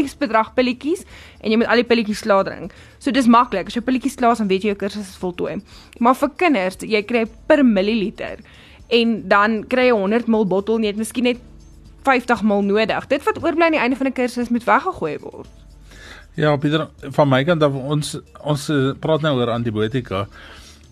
X 0.00 0.16
bedrag 0.16 0.54
pilletjies 0.56 1.04
en 1.40 1.52
jy 1.52 1.60
moet 1.60 1.68
al 1.68 1.80
die 1.80 1.88
pilletjies 1.88 2.24
klaar 2.24 2.44
drink. 2.48 2.72
So 3.00 3.12
dis 3.12 3.28
maklik. 3.28 3.68
As 3.68 3.76
jy 3.76 3.84
pilletjies 3.84 4.16
klaar 4.20 4.36
is, 4.36 4.40
dan 4.40 4.48
weet 4.48 4.64
jy 4.64 4.74
jou 4.74 4.80
kursus 4.80 5.08
is 5.08 5.20
voltooi. 5.20 5.58
Maar 6.00 6.16
vir 6.20 6.34
kinders, 6.40 6.80
jy 6.84 7.04
kry 7.04 7.26
per 7.48 7.64
milliliter 7.64 8.44
en 8.90 9.14
dan 9.28 9.60
kry 9.70 9.88
jy 9.88 9.94
100 9.96 10.28
ml 10.30 10.48
bottel 10.50 10.80
en 10.80 10.84
jy 10.84 10.92
het 10.92 11.00
miskien 11.00 11.28
net 11.30 11.40
50 12.02 12.42
ml 12.42 12.62
nodig. 12.62 13.06
Dit 13.06 13.24
wat 13.24 13.42
oorbly 13.42 13.64
aan 13.68 13.76
die 13.76 13.80
einde 13.80 13.96
van 13.96 14.06
'n 14.06 14.12
kursus 14.12 14.48
moet 14.48 14.64
weggegooi 14.64 15.18
word. 15.20 15.48
Ja, 16.34 16.56
Pieter, 16.56 16.88
van 17.00 17.28
my 17.28 17.44
kant 17.44 17.62
af 17.62 17.72
ons 17.72 18.18
ons 18.40 18.68
eh, 18.68 18.92
praat 19.00 19.20
nou 19.20 19.36
oor 19.38 19.50
antibiotika. 19.50 20.26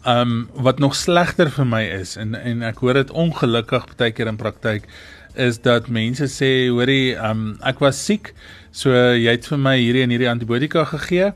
Ehm 0.04 0.20
um, 0.20 0.48
wat 0.54 0.78
nog 0.78 0.94
slegter 0.94 1.50
vir 1.50 1.66
my 1.66 1.82
is 1.82 2.16
en 2.16 2.34
en 2.34 2.62
ek 2.62 2.78
hoor 2.78 2.94
dit 2.94 3.10
ongelukkig 3.10 3.96
baie 3.96 4.12
keer 4.12 4.26
in 4.26 4.36
praktyk 4.36 4.86
is 5.34 5.58
dat 5.62 5.88
mense 5.88 6.26
sê 6.30 6.68
hoorie 6.70 7.16
um, 7.18 7.58
ek 7.66 7.82
was 7.82 7.98
siek 8.04 8.32
so 8.70 8.90
jy 8.94 9.34
het 9.34 9.46
vir 9.50 9.58
my 9.58 9.74
hierdie 9.78 10.04
en 10.06 10.14
hierdie 10.14 10.30
antibiotika 10.30 10.84
gegee 10.84 11.32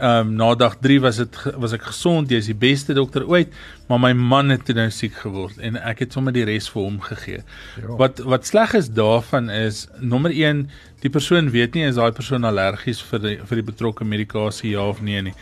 um, 0.00 0.34
na 0.38 0.54
dag 0.54 0.76
3 0.80 1.00
was 1.00 1.20
dit 1.22 1.38
was 1.56 1.74
ek 1.76 1.88
gesond 1.90 2.30
jy 2.30 2.40
is 2.42 2.50
die 2.50 2.58
beste 2.58 2.94
dokter 2.96 3.26
ooit 3.28 3.54
maar 3.88 4.00
my 4.02 4.12
man 4.12 4.54
het 4.54 4.68
nou 4.76 4.88
siek 4.94 5.16
geword 5.24 5.58
en 5.58 5.78
ek 5.80 6.04
het 6.04 6.16
sommer 6.16 6.34
die 6.36 6.46
res 6.48 6.68
vir 6.72 6.82
hom 6.82 7.00
gegee 7.04 7.40
ja. 7.40 7.96
wat 8.00 8.22
wat 8.24 8.46
sleg 8.46 8.74
is 8.78 8.90
daarvan 9.00 9.50
is 9.50 9.86
nommer 10.00 10.34
1 10.34 10.66
die 11.02 11.12
persoon 11.14 11.50
weet 11.54 11.74
nie 11.74 11.86
is 11.88 11.98
daai 11.98 12.12
persoon 12.12 12.44
allergies 12.44 13.02
vir 13.10 13.24
die, 13.24 13.36
vir 13.42 13.62
die 13.62 13.68
betrokke 13.72 14.04
medikasie 14.04 14.74
ja 14.76 14.86
of 14.88 15.02
nee 15.02 15.22
nie 15.30 15.36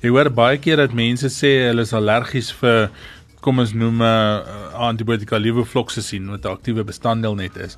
jy 0.00 0.12
hoor 0.14 0.30
baie 0.32 0.58
keer 0.58 0.80
dat 0.80 0.96
mense 0.96 1.28
sê 1.32 1.56
hulle 1.68 1.84
is 1.86 1.96
allergies 1.96 2.52
vir 2.62 2.88
kom 3.44 3.60
ons 3.62 3.72
noem 3.72 4.02
'n 4.02 4.04
uh, 4.04 4.88
antibiotika 4.88 5.38
levofloxacin 5.40 6.28
wat 6.32 6.44
'n 6.44 6.54
aktiewe 6.56 6.84
bestanddeel 6.84 7.34
net 7.34 7.56
is. 7.56 7.76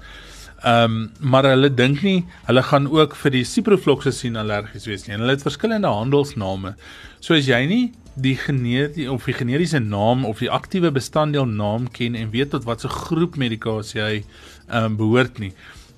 Ehm 0.62 0.84
um, 0.84 1.10
maar 1.18 1.48
hulle 1.50 1.70
dink 1.74 2.04
nie 2.06 2.20
hulle 2.46 2.62
gaan 2.62 2.86
ook 2.86 3.16
vir 3.18 3.34
die 3.34 3.44
ciprofloxacin 3.44 4.36
allergies 4.38 4.86
wees 4.86 5.06
nie. 5.06 5.16
En 5.16 5.24
hulle 5.24 5.34
het 5.34 5.42
verskillende 5.42 5.90
handelsname. 5.90 6.76
So 7.18 7.34
as 7.34 7.48
jy 7.50 7.64
nie 7.66 7.82
die 8.14 8.36
genetiese 8.38 9.10
of 9.10 9.26
die 9.26 9.34
generiese 9.34 9.80
naam 9.82 10.22
of 10.28 10.38
die 10.38 10.50
aktiewe 10.50 10.92
bestanddeel 10.94 11.48
naam 11.50 11.88
ken 11.90 12.14
en 12.14 12.30
weet 12.30 12.52
tot 12.54 12.68
watter 12.68 12.92
groep 12.92 13.38
medikasie 13.40 14.02
hy 14.02 14.14
ehm 14.20 14.92
um, 14.92 14.96
behoort 15.00 15.42
nie, 15.42 15.50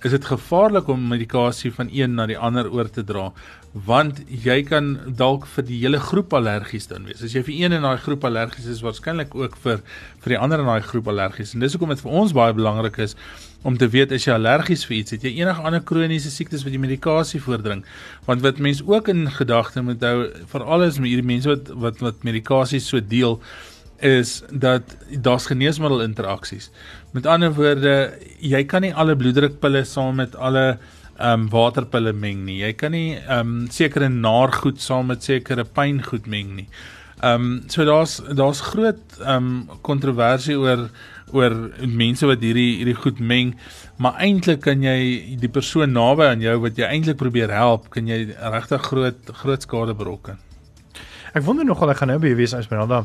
is 0.05 0.17
dit 0.17 0.25
gevaarlik 0.25 0.89
om 0.89 1.09
medikasie 1.13 1.73
van 1.73 1.93
een 1.93 2.17
na 2.17 2.27
die 2.31 2.39
ander 2.39 2.71
oor 2.73 2.89
te 2.89 3.05
dra 3.05 3.31
want 3.75 4.21
jy 4.29 4.61
kan 4.63 4.93
dalk 5.19 5.49
vir 5.51 5.65
die 5.67 5.81
hele 5.81 5.99
groep 5.99 6.35
allergies 6.39 6.87
dan 6.87 7.09
wees. 7.09 7.25
As 7.27 7.33
jy 7.35 7.43
vir 7.43 7.55
een 7.57 7.75
in 7.75 7.83
daai 7.83 7.99
groep 7.99 8.23
allergies 8.25 8.69
is, 8.71 8.83
waarskynlik 8.87 9.35
ook 9.35 9.57
vir 9.65 9.81
vir 10.23 10.35
die 10.37 10.39
ander 10.39 10.63
in 10.63 10.71
daai 10.71 10.87
groep 10.87 11.11
allergies. 11.11 11.57
En 11.57 11.65
dis 11.65 11.75
hoekom 11.75 11.91
dit 11.91 12.05
vir 12.05 12.15
ons 12.23 12.37
baie 12.37 12.55
belangrik 12.55 13.01
is 13.03 13.17
om 13.65 13.77
te 13.81 13.89
weet 13.89 14.13
as 14.13 14.27
jy 14.27 14.35
allergies 14.37 14.85
vir 14.89 14.99
iets 14.99 15.15
het, 15.17 15.23
jy 15.25 15.41
enige 15.41 15.65
ander 15.65 15.83
kroniese 15.89 16.31
siektes 16.33 16.65
wat 16.67 16.75
jy 16.75 16.81
medikasie 16.83 17.41
voordring. 17.41 17.85
Want 18.29 18.45
wat 18.45 18.61
mense 18.63 18.85
ook 18.87 19.09
in 19.09 19.25
gedagte 19.33 19.83
moet 19.83 20.05
hou, 20.05 20.27
veral 20.53 20.85
is 20.85 21.01
met 21.01 21.11
hierdie 21.15 21.31
mense 21.33 21.49
wat 21.49 21.71
wat 21.87 22.03
wat 22.05 22.27
medikasie 22.29 22.83
so 22.85 23.01
deel 23.01 23.39
is 24.05 24.43
dat 24.51 24.97
daar's 25.25 25.47
geneesmiddelinteraksies. 25.49 26.69
Met 27.17 27.27
ander 27.31 27.55
woorde, 27.57 27.95
jy 28.43 28.65
kan 28.69 28.85
nie 28.85 28.93
alle 28.93 29.17
bloeddrukpille 29.17 29.85
saam 29.89 30.21
met 30.21 30.37
alle 30.37 30.67
ehm 31.15 31.45
um, 31.45 31.49
waterpille 31.49 32.13
meng 32.13 32.43
nie. 32.45 32.59
Jy 32.65 32.73
kan 32.75 32.93
nie 32.93 33.15
ehm 33.17 33.41
um, 33.41 33.67
sekere 33.71 34.11
naargoed 34.11 34.83
saam 34.83 35.13
met 35.13 35.25
sekere 35.25 35.65
pyngoed 35.65 36.27
meng 36.27 36.57
nie. 36.59 36.69
Ehm 37.23 37.45
um, 37.45 37.63
so 37.71 37.85
daar's 37.87 38.19
daar's 38.35 38.61
groot 38.61 39.21
ehm 39.21 39.37
um, 39.37 39.81
kontroversie 39.87 40.59
oor 40.59 40.89
oor 41.35 41.55
mense 41.85 42.27
wat 42.29 42.43
hierdie 42.45 42.79
hierdie 42.81 42.97
goed 42.99 43.21
meng, 43.21 43.55
maar 43.99 44.19
eintlik 44.23 44.63
kan 44.65 44.83
jy 44.85 45.37
die 45.41 45.51
persoon 45.53 45.95
naby 45.95 46.31
aan 46.31 46.45
jou 46.45 46.57
wat 46.65 46.79
jy 46.79 46.89
eintlik 46.89 47.19
probeer 47.21 47.53
help, 47.55 47.91
kan 47.95 48.09
jy 48.11 48.25
regtig 48.33 48.89
groot 48.91 49.33
groot 49.43 49.67
skade 49.67 49.97
berokken. 49.99 50.39
Ek 51.35 51.43
wonder 51.43 51.67
nogal 51.67 51.91
ek 51.91 51.99
gaan 52.03 52.13
nou 52.15 52.21
by 52.23 52.31
jou 52.31 52.39
wees 52.39 52.55
Esmeralda. 52.55 53.03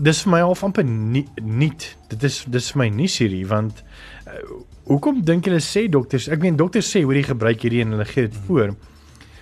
Dis 0.00 0.22
vir 0.24 0.32
my 0.32 0.40
al 0.44 0.56
van 0.56 0.72
nuut. 0.80 1.90
Dit 2.08 2.24
is 2.24 2.44
dis 2.48 2.70
vir 2.72 2.82
my 2.84 2.88
nuus 2.96 3.20
hierdie 3.20 3.44
want 3.48 3.84
uh, 4.26 4.40
Hoekom 4.86 5.24
dink 5.26 5.48
julle 5.48 5.58
sê 5.58 5.88
dokters? 5.90 6.28
Ek 6.30 6.38
meen 6.44 6.54
dokters 6.58 6.86
sê 6.86 7.00
hoor 7.02 7.18
jy 7.18 7.24
gebruik 7.26 7.64
hierdie 7.64 7.82
en 7.82 7.96
hulle 7.96 8.04
gee 8.06 8.28
dit 8.28 8.36
voor. 8.46 8.70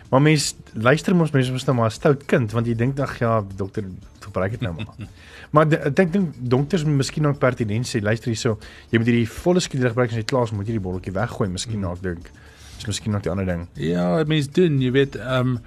Maar 0.08 0.22
mense 0.24 0.54
luister 0.72 1.16
mos 1.16 1.34
mense 1.34 1.52
mos 1.52 1.66
nou 1.68 1.74
maar 1.82 1.92
stout 1.92 2.24
kind 2.30 2.52
want 2.56 2.68
jy 2.70 2.76
dink 2.80 3.00
ag 3.04 3.18
ja 3.20 3.34
dokter 3.58 3.84
gebruik 4.24 4.56
dit 4.56 4.64
nou 4.64 4.72
maar. 4.78 4.94
maar 5.50 5.72
ek 5.72 6.12
dink 6.12 6.34
dokters 6.38 6.84
moet 6.84 6.96
miskien 6.96 7.26
ook 7.26 7.38
pertinent 7.38 7.86
sê 7.86 8.02
luister 8.02 8.32
hierso 8.32 8.58
jy 8.90 8.98
moet 8.98 9.06
hierdie 9.06 9.28
volle 9.28 9.60
skielik 9.60 9.94
gebruik 9.94 10.10
as 10.10 10.16
jy 10.16 10.24
klaar 10.24 10.44
is 10.44 10.52
moet 10.52 10.66
jy 10.66 10.78
die 10.78 10.86
bolletjie 10.88 11.12
weggooi 11.12 11.48
miskien 11.48 11.80
nou 11.80 11.92
ek 11.92 12.02
dink. 12.02 12.30
Dis 12.76 12.86
miskien 12.86 13.12
nog 13.12 13.24
'n 13.24 13.28
ander 13.28 13.46
ding. 13.46 13.68
Ja, 13.74 14.24
mense 14.26 14.50
doen, 14.50 14.80
jy 14.80 14.90
weet, 14.90 15.16
ehm 15.16 15.56
um, 15.56 15.58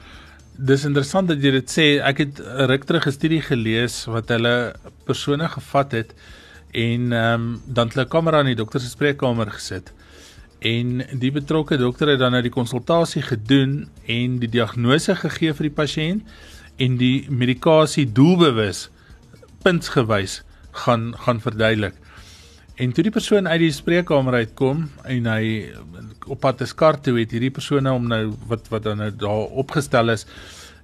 dis 0.57 0.85
interessant 0.85 1.27
dat 1.27 1.41
jy 1.41 1.51
dit 1.51 1.69
sê. 1.69 1.85
Ek 2.01 2.17
het 2.17 2.39
ruk 2.69 2.83
terug 2.83 3.07
'n 3.07 3.11
studie 3.11 3.41
gelees 3.41 4.05
wat 4.05 4.29
hulle 4.29 4.73
persone 5.05 5.47
gevat 5.47 5.91
het 5.91 6.13
en 6.71 7.11
ehm 7.13 7.33
um, 7.33 7.61
dan 7.65 7.89
hulle 7.89 8.05
'n 8.05 8.09
kamera 8.09 8.39
in 8.39 8.45
die 8.45 8.55
dokter 8.55 8.79
se 8.79 8.89
spreekkamer 8.89 9.51
gesit. 9.51 9.93
En 10.59 11.05
die 11.13 11.31
betrokke 11.31 11.77
dokter 11.77 12.07
het 12.07 12.19
dan 12.19 12.31
nou 12.31 12.41
die 12.41 12.51
konsultasie 12.51 13.21
gedoen 13.21 13.87
en 14.05 14.39
die 14.39 14.49
diagnose 14.49 15.15
gegee 15.15 15.53
vir 15.53 15.69
die 15.69 15.75
pasiënt 15.75 16.21
en 16.77 16.97
die 16.97 17.27
medikasie 17.29 18.11
doelbewus 18.11 18.89
puntsgewys 19.63 20.41
gaan 20.85 21.13
gaan 21.25 21.41
verduidelik. 21.41 21.95
En 22.77 22.91
toe 22.93 23.03
die 23.03 23.13
persoon 23.13 23.47
uit 23.47 23.59
die 23.59 23.73
spreekkamer 23.73 24.43
uitkom 24.43 24.85
en 25.09 25.29
hy 25.31 25.71
op 26.27 26.43
pad 26.43 26.59
te 26.61 26.67
skart 26.69 27.03
toe 27.07 27.15
het 27.17 27.31
hierdie 27.33 27.53
persone 27.53 27.91
om 27.93 28.05
nou 28.07 28.35
wat 28.51 28.69
wat 28.69 28.85
dan 28.85 29.01
nou 29.01 29.09
daar 29.11 29.57
opgestel 29.63 30.13
is, 30.13 30.27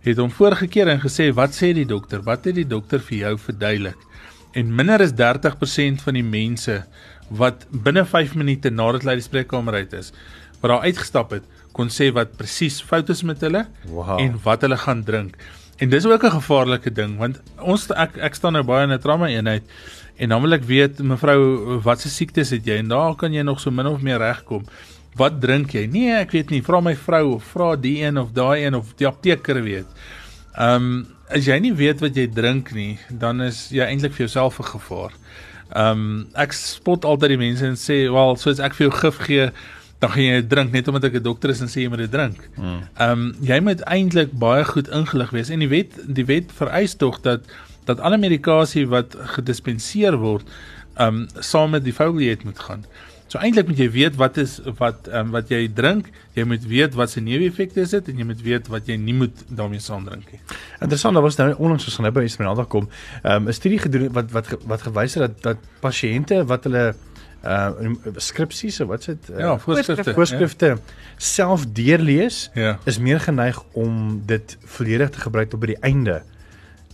het 0.04 0.18
hom 0.18 0.32
voorgekeer 0.34 0.90
en 0.90 1.04
gesê 1.04 1.30
wat 1.36 1.54
sê 1.54 1.74
die 1.78 1.86
dokter? 1.86 2.24
Wat 2.26 2.50
het 2.50 2.58
die 2.58 2.68
dokter 2.68 3.04
vir 3.04 3.18
jou 3.18 3.38
verduidelik? 3.46 4.10
en 4.54 4.70
minder 4.76 5.02
as 5.02 5.14
30% 5.18 6.04
van 6.06 6.18
die 6.18 6.26
mense 6.26 6.78
wat 7.34 7.66
binne 7.86 8.06
5 8.06 8.36
minute 8.38 8.70
nadat 8.70 9.04
hulle 9.04 9.16
uit 9.16 9.24
die 9.24 9.30
spreekkamer 9.30 9.80
uit 9.82 9.94
is, 9.98 10.12
wat 10.62 10.70
daar 10.72 10.86
uitgestap 10.86 11.34
het, 11.34 11.46
kon 11.74 11.90
sê 11.90 12.12
wat 12.14 12.36
presies 12.38 12.78
fout 12.86 13.10
is 13.10 13.24
met 13.26 13.42
hulle 13.42 13.66
wow. 13.90 14.20
en 14.22 14.38
wat 14.46 14.66
hulle 14.66 14.78
gaan 14.78 15.02
drink. 15.08 15.38
En 15.78 15.90
dis 15.90 16.06
ook 16.06 16.24
'n 16.24 16.38
gevaarlike 16.40 16.92
ding 16.92 17.18
want 17.18 17.42
ons 17.58 17.90
ek 17.92 18.18
ek 18.18 18.36
staan 18.36 18.54
nou 18.54 18.64
baie 18.64 18.84
in 18.84 18.94
'n 18.94 19.00
trauma 19.00 19.28
eenheid 19.28 19.64
en 20.18 20.30
dan 20.30 20.42
wil 20.42 20.54
ek 20.54 20.64
weet 20.64 21.00
mevrou 21.00 21.80
wat 21.82 22.02
se 22.02 22.10
siektes 22.10 22.50
het 22.50 22.66
jy 22.66 22.78
en 22.78 22.88
daar 22.88 23.16
kan 23.16 23.34
jy 23.34 23.42
nog 23.42 23.60
so 23.60 23.72
min 23.72 23.88
of 23.88 24.02
meer 24.02 24.18
regkom. 24.18 24.64
Wat 25.16 25.42
drink 25.42 25.72
jy? 25.72 25.86
Nee, 25.86 26.14
ek 26.14 26.32
weet 26.32 26.50
nie. 26.50 26.62
Vra 26.62 26.82
my 26.82 26.96
vrou 26.96 27.34
of 27.36 27.44
vra 27.44 27.76
die 27.76 28.02
een 28.02 28.18
of 28.18 28.32
daai 28.32 28.66
een 28.66 28.76
of 28.76 28.94
die 28.98 29.08
apteker 29.08 29.62
weet. 29.64 29.86
Ehm 30.58 30.76
um, 30.76 31.08
as 31.34 31.46
jy 31.46 31.60
nie 31.60 31.74
weet 31.74 32.00
wat 32.00 32.16
jy 32.16 32.28
drink 32.28 32.74
nie, 32.74 33.00
dan 33.10 33.42
is 33.42 33.70
jy 33.74 33.86
eintlik 33.86 34.14
vir 34.14 34.26
jouself 34.28 34.60
'n 34.60 34.64
gevaar. 34.64 35.12
Ehm 35.76 35.92
um, 35.92 36.28
ek 36.36 36.54
spot 36.54 37.06
altyd 37.06 37.30
die 37.30 37.38
mense 37.38 37.66
en 37.66 37.76
sê, 37.76 38.12
"Wel, 38.12 38.36
soos 38.36 38.60
ek 38.60 38.74
vir 38.74 38.90
jou 38.90 38.98
gif 39.00 39.18
gee, 39.18 39.52
dan 40.04 40.12
gaan 40.12 40.26
jy 40.28 40.42
drink 40.52 40.74
net 40.76 40.88
omdat 40.92 41.08
ek 41.08 41.20
'n 41.22 41.24
dokter 41.24 41.54
is 41.54 41.62
en 41.64 41.72
sê 41.72 41.86
jy 41.86 41.90
moet 41.90 42.04
dit 42.04 42.12
drink." 42.12 42.50
Hmm. 42.56 42.82
Ehm 43.00 43.12
um, 43.12 43.24
jy 43.42 43.60
moet 43.64 43.82
eintlik 43.88 44.36
baie 44.36 44.66
goed 44.68 44.92
ingelig 44.92 45.32
wees 45.32 45.50
en 45.50 45.64
die 45.64 45.72
wet 45.72 45.96
die 46.08 46.28
wet 46.28 46.52
vereis 46.52 46.96
tog 46.96 47.22
dat 47.22 47.48
dat 47.86 48.00
alle 48.00 48.18
medikasie 48.18 48.88
wat 48.88 49.16
gedispenseer 49.36 50.20
word, 50.20 50.48
ehm 50.96 51.24
um, 51.24 51.28
saam 51.40 51.72
met 51.72 51.84
die 51.84 51.96
foliate 51.96 52.46
moet 52.46 52.60
gaan. 52.60 52.86
So 53.34 53.40
eintlik 53.42 53.66
moet 53.66 53.80
jy 53.82 53.88
weet 53.90 54.18
wat 54.22 54.38
is 54.38 54.60
wat 54.78 55.08
ehm 55.10 55.28
um, 55.28 55.32
wat 55.34 55.50
jy 55.50 55.66
drink, 55.74 56.10
jy 56.38 56.44
moet 56.46 56.66
weet 56.70 56.94
wat 57.00 57.10
se 57.10 57.22
neeweffekte 57.24 57.82
is 57.82 57.96
dit 57.96 58.12
en 58.12 58.20
jy 58.22 58.28
moet 58.30 58.44
weet 58.46 58.68
wat 58.70 58.90
jy 58.92 58.98
nie 59.02 59.16
moet 59.18 59.40
daarmee 59.48 59.82
saam 59.82 60.06
drink 60.06 60.28
nie. 60.32 60.42
Interessant, 60.80 61.18
daar 61.18 61.26
was 61.26 61.40
nou 61.40 61.48
onlangs 61.56 61.88
ons 61.90 61.96
gaan 61.98 62.06
nou 62.10 62.14
by 62.14 62.28
Esmeralda 62.28 62.68
kom. 62.70 62.90
Ehm 63.24 63.48
um, 63.48 63.50
'n 63.50 63.58
studie 63.58 63.80
gedoen 63.80 64.12
wat 64.14 64.32
wat 64.32 64.54
wat 64.70 64.86
gewys 64.86 65.18
het 65.18 65.26
dat 65.26 65.42
dat 65.42 65.58
pasiënte 65.82 66.44
wat 66.46 66.70
hulle 66.70 66.94
uh 67.44 67.70
skripsies 68.24 68.80
of 68.80 68.88
wat's 68.88 69.10
dit 69.12 69.32
uh, 69.34 69.40
ja 69.40 69.56
voorskrifte 69.60 70.14
voorskrifte 70.16 70.68
ja. 70.74 70.78
self 71.18 71.66
deurlees 71.68 72.50
ja. 72.56 72.78
is 72.88 73.00
meer 73.00 73.20
geneig 73.20 73.60
om 73.72 74.22
dit 74.26 74.58
volledig 74.78 75.10
te 75.10 75.20
gebruik 75.26 75.52
tot 75.52 75.60
by 75.60 75.74
die 75.74 75.82
einde 75.84 76.22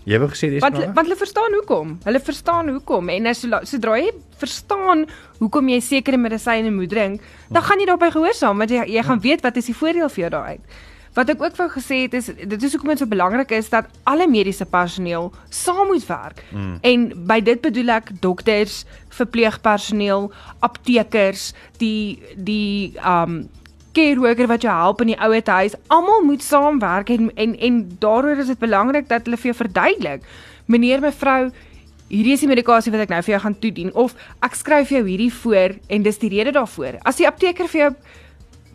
Jy 0.09 0.17
het 0.17 0.31
gesê 0.31 0.47
dis 0.49 0.63
wat 0.63 0.77
wat 0.95 1.05
hulle 1.05 1.17
verstaan 1.19 1.55
hoekom. 1.59 1.97
Hulle 2.05 2.19
verstaan 2.23 2.69
hoekom 2.73 3.09
en 3.13 3.29
as 3.29 3.43
sodra 3.69 3.97
jy 3.99 4.13
verstaan 4.41 5.03
hoekom 5.37 5.69
jy 5.69 5.79
sekere 5.85 6.17
medisyne 6.17 6.71
moet 6.73 6.89
drink, 6.89 7.25
dan 7.51 7.65
gaan 7.65 7.81
jy 7.81 7.89
daarby 7.89 8.09
gehoorsaam 8.15 8.63
want 8.63 8.73
jy 8.73 8.85
jy 8.89 9.03
gaan 9.05 9.21
weet 9.21 9.43
wat 9.45 9.59
is 9.59 9.69
die 9.69 9.75
voordeel 9.75 10.09
vir 10.09 10.23
jou 10.23 10.31
daaruit. 10.37 10.79
Wat 11.17 11.29
ek 11.33 11.41
ook 11.41 11.55
wou 11.57 11.67
gesê 11.73 12.03
het 12.05 12.13
is 12.17 12.29
dit 12.29 12.63
is 12.63 12.73
hoekom 12.75 12.91
dit 12.93 13.01
so 13.01 13.09
belangrik 13.09 13.51
is 13.55 13.69
dat 13.69 13.89
alle 14.09 14.27
mediese 14.29 14.65
personeel 14.65 15.31
saam 15.49 15.87
moet 15.89 16.05
werk. 16.07 16.43
Mm. 16.51 16.75
En 16.81 17.07
by 17.29 17.39
dit 17.41 17.61
bedoel 17.61 17.95
ek 17.97 18.11
dokters, 18.21 18.83
verpleegpersoneel, 19.17 20.29
aptekers, 20.65 21.53
die 21.81 22.19
die 22.35 22.93
um 23.01 23.47
care 23.97 24.19
worker 24.21 24.47
wat 24.47 24.61
jou 24.61 24.73
help 24.73 25.01
in 25.01 25.15
die 25.15 25.17
ouer 25.17 25.41
huis, 25.45 25.73
almal 25.87 26.21
moet 26.23 26.43
saamwerk 26.45 27.09
en 27.09 27.31
en 27.35 27.57
en 27.57 27.81
daaroor 27.99 28.37
is 28.45 28.53
dit 28.53 28.59
belangrik 28.59 29.09
dat 29.09 29.25
hulle 29.25 29.37
vir 29.37 29.51
jou 29.51 29.57
verduidelik. 29.63 30.29
Meneer, 30.69 31.01
mevrou, 31.01 31.49
hierdie 32.09 32.33
is 32.33 32.43
die 32.45 32.49
medikasie 32.49 32.93
wat 32.93 33.05
ek 33.05 33.13
nou 33.13 33.21
vir 33.25 33.33
jou 33.35 33.41
gaan 33.43 33.57
toedien 33.63 33.91
of 33.97 34.15
ek 34.45 34.57
skryf 34.57 34.93
jou 34.93 35.01
hierdie 35.05 35.33
voor 35.41 35.77
en 35.89 36.05
dis 36.05 36.21
die 36.21 36.31
rede 36.33 36.53
daarvoor. 36.57 36.99
As 37.05 37.17
die 37.21 37.27
apteker 37.29 37.69
vir 37.69 37.81
jou 37.81 37.91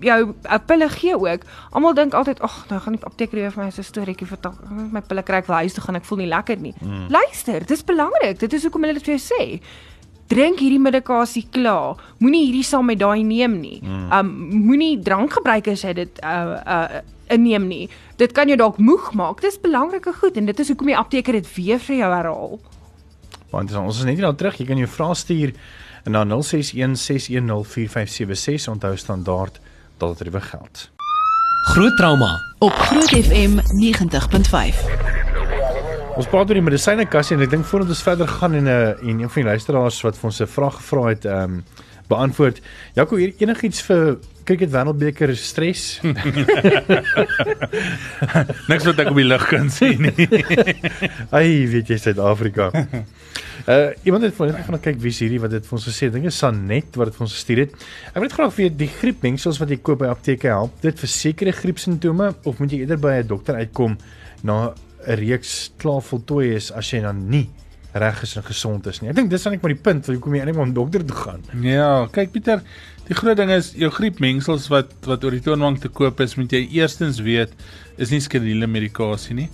jou 0.05 0.21
'n 0.31 0.65
pille 0.67 0.89
gee 0.89 1.19
ook. 1.19 1.43
Almal 1.71 1.95
dink 1.95 2.15
altyd, 2.15 2.41
"Ag, 2.41 2.65
nou 2.69 2.81
gaan 2.81 2.93
die 2.93 3.05
apteker 3.05 3.39
weer 3.39 3.51
vir 3.51 3.65
my 3.65 3.71
so 3.71 3.81
'n 3.81 3.85
storieetjie 3.85 4.27
vertel. 4.27 4.55
My 4.91 5.01
pille 5.01 5.23
kry 5.23 5.37
ek 5.37 5.47
wel 5.47 5.57
huis 5.57 5.75
toe 5.75 5.83
gaan, 5.83 5.97
ek 5.97 6.05
voel 6.05 6.19
nie 6.19 6.29
lekker 6.29 6.57
nie." 6.57 6.75
Mm. 6.81 7.07
Luister, 7.09 7.67
dis 7.67 7.85
belangrik. 7.85 8.39
Dit 8.39 8.53
is 8.53 8.63
hoekom 8.63 8.83
hulle 8.83 8.95
dit 8.95 9.05
vir 9.05 9.19
jou 9.19 9.35
sê 9.35 9.61
drink 10.27 10.59
hierdie 10.63 10.81
medikasie 10.81 11.45
klaar. 11.53 11.99
Moenie 12.23 12.47
hierdie 12.47 12.65
saam 12.67 12.87
met 12.89 13.01
daai 13.01 13.25
neem 13.27 13.59
nie. 13.61 13.81
Hmm. 13.83 14.13
Um 14.13 14.29
moenie 14.67 15.03
drank 15.03 15.33
gebruik 15.39 15.69
as 15.73 15.83
jy 15.85 15.93
dit 16.01 16.15
uh 16.25 16.61
uh 16.65 16.89
inneem 17.33 17.65
nie. 17.69 17.89
Dit 18.21 18.33
kan 18.37 18.49
jou 18.49 18.59
dalk 18.61 18.79
moeg 18.79 19.13
maak. 19.17 19.41
Dis 19.41 19.61
belangrike 19.61 20.13
goed 20.13 20.37
en 20.37 20.47
dit 20.47 20.61
is 20.61 20.69
hoekom 20.69 20.87
die 20.93 20.99
apteker 20.99 21.33
dit 21.33 21.55
weer 21.57 21.79
vir 21.79 21.97
jou 21.97 22.13
herhaal. 22.13 22.61
Want 23.51 23.77
ons 23.79 23.99
is 23.99 24.05
net 24.05 24.17
nie 24.19 24.27
nou 24.27 24.37
terug. 24.37 24.59
Jy 24.59 24.67
kan 24.69 24.79
jou 24.83 24.91
vrae 24.91 25.15
stuur 25.15 25.53
na 26.05 26.25
0616104576 26.29 28.69
onthou 28.73 28.97
standaard 29.01 29.61
dat 29.99 30.19
dit 30.19 30.29
reg 30.29 30.51
geld. 30.51 30.91
Groot 31.65 31.97
trauma 31.97 32.55
op 32.59 32.73
Groot 32.73 33.09
FM 33.09 33.59
90.5. 33.59 33.63
Ons 36.15 36.29
praat 36.31 36.49
oor 36.49 36.55
die 36.55 36.63
medisyne 36.63 37.07
kassie 37.11 37.35
en 37.37 37.43
ek 37.43 37.51
dink 37.51 37.67
voordat 37.67 37.89
ons 37.89 38.03
verder 38.07 38.29
gaan 38.29 38.55
en 38.55 38.65
'n 38.65 38.71
uh, 38.71 39.11
en 39.11 39.21
een 39.21 39.31
van 39.31 39.43
die 39.43 39.51
luisteraars 39.51 40.03
wat 40.03 40.19
vir 40.19 40.25
ons 40.31 40.41
'n 40.41 40.47
vraag 40.47 40.77
gevra 40.77 41.09
het, 41.09 41.25
ehm 41.25 41.43
um, 41.43 41.65
beantwoord. 42.09 42.61
Jaco, 42.95 43.17
hier 43.17 43.33
enigiets 43.39 43.83
vir 43.83 44.19
cricket 44.45 44.71
wêreldbeker 44.71 45.37
stres? 45.37 46.01
Niks 48.69 48.85
wat 48.85 48.99
ek 48.99 49.11
op 49.11 49.17
die 49.17 49.27
lig 49.27 49.47
kan 49.49 49.71
sien 49.73 50.03
nie. 50.11 50.29
Ai, 51.37 51.67
weet 51.73 51.89
jy 51.89 51.97
Suid-Afrika. 51.97 52.71
Uh 53.65 53.95
iemand 54.05 54.27
het 54.27 54.35
vir 54.37 54.51
net 54.53 54.67
gaan 54.67 54.81
kyk 54.85 54.99
wie's 55.01 55.19
hierdie 55.25 55.41
wat 55.41 55.55
dit 55.55 55.65
vir 55.65 55.77
ons 55.79 55.87
gesê 55.89 56.07
het. 56.07 56.13
Dink 56.13 56.29
is 56.29 56.37
Sanet 56.37 56.99
wat 57.01 57.09
dit 57.09 57.17
vir 57.17 57.25
ons 57.25 57.33
gestuur 57.33 57.61
het. 57.63 57.77
Ek 58.11 58.19
wil 58.19 58.27
net 58.27 58.37
graag 58.37 58.57
weet 58.59 58.77
die 58.77 58.91
griepmengsels 58.93 59.61
wat 59.63 59.73
jy 59.73 59.79
koop 59.81 60.03
by 60.03 60.11
apteke 60.13 60.51
help 60.53 60.77
dit 60.85 61.01
vir 61.01 61.13
sekere 61.15 61.55
griepsimptome 61.57 62.35
of 62.45 62.61
moet 62.61 62.75
jy 62.77 62.83
eerder 62.85 63.01
by 63.01 63.15
'n 63.23 63.31
dokter 63.31 63.57
uitkom 63.57 63.97
na 64.45 64.75
'n 65.07 65.17
reeks 65.17 65.73
klaar 65.81 66.03
voltooi 66.05 66.53
is 66.57 66.71
as 66.73 66.93
jy 66.93 67.01
dan 67.01 67.25
nie 67.31 67.49
reg 67.95 68.23
is 68.27 68.35
en 68.37 68.45
gesond 68.47 68.87
is 68.91 69.01
nie. 69.01 69.11
Ek 69.13 69.19
dink 69.19 69.31
dis 69.31 69.45
dan 69.47 69.55
net 69.55 69.63
maar 69.63 69.75
die 69.75 69.83
punt 69.87 70.09
waar 70.09 70.19
jy 70.19 70.41
eintlik 70.43 70.61
om 70.65 70.75
dokter 70.75 71.05
toe 71.07 71.17
gaan. 71.17 71.45
Ja, 71.63 72.07
kyk 72.15 72.33
Pieter, 72.35 72.65
die 73.07 73.15
groot 73.15 73.39
ding 73.39 73.53
is 73.55 73.71
jou 73.79 73.91
griepmengsels 73.95 74.67
wat 74.73 74.91
wat 75.07 75.25
oor 75.25 75.37
die 75.37 75.43
toonbank 75.45 75.83
te 75.85 75.91
koop 76.01 76.23
is, 76.25 76.35
moet 76.41 76.53
jy 76.57 76.65
eerstens 76.81 77.21
weet 77.23 77.55
is 78.01 78.11
nie 78.11 78.21
skedule 78.25 78.67
medikasie 78.71 79.39
nie. 79.45 79.49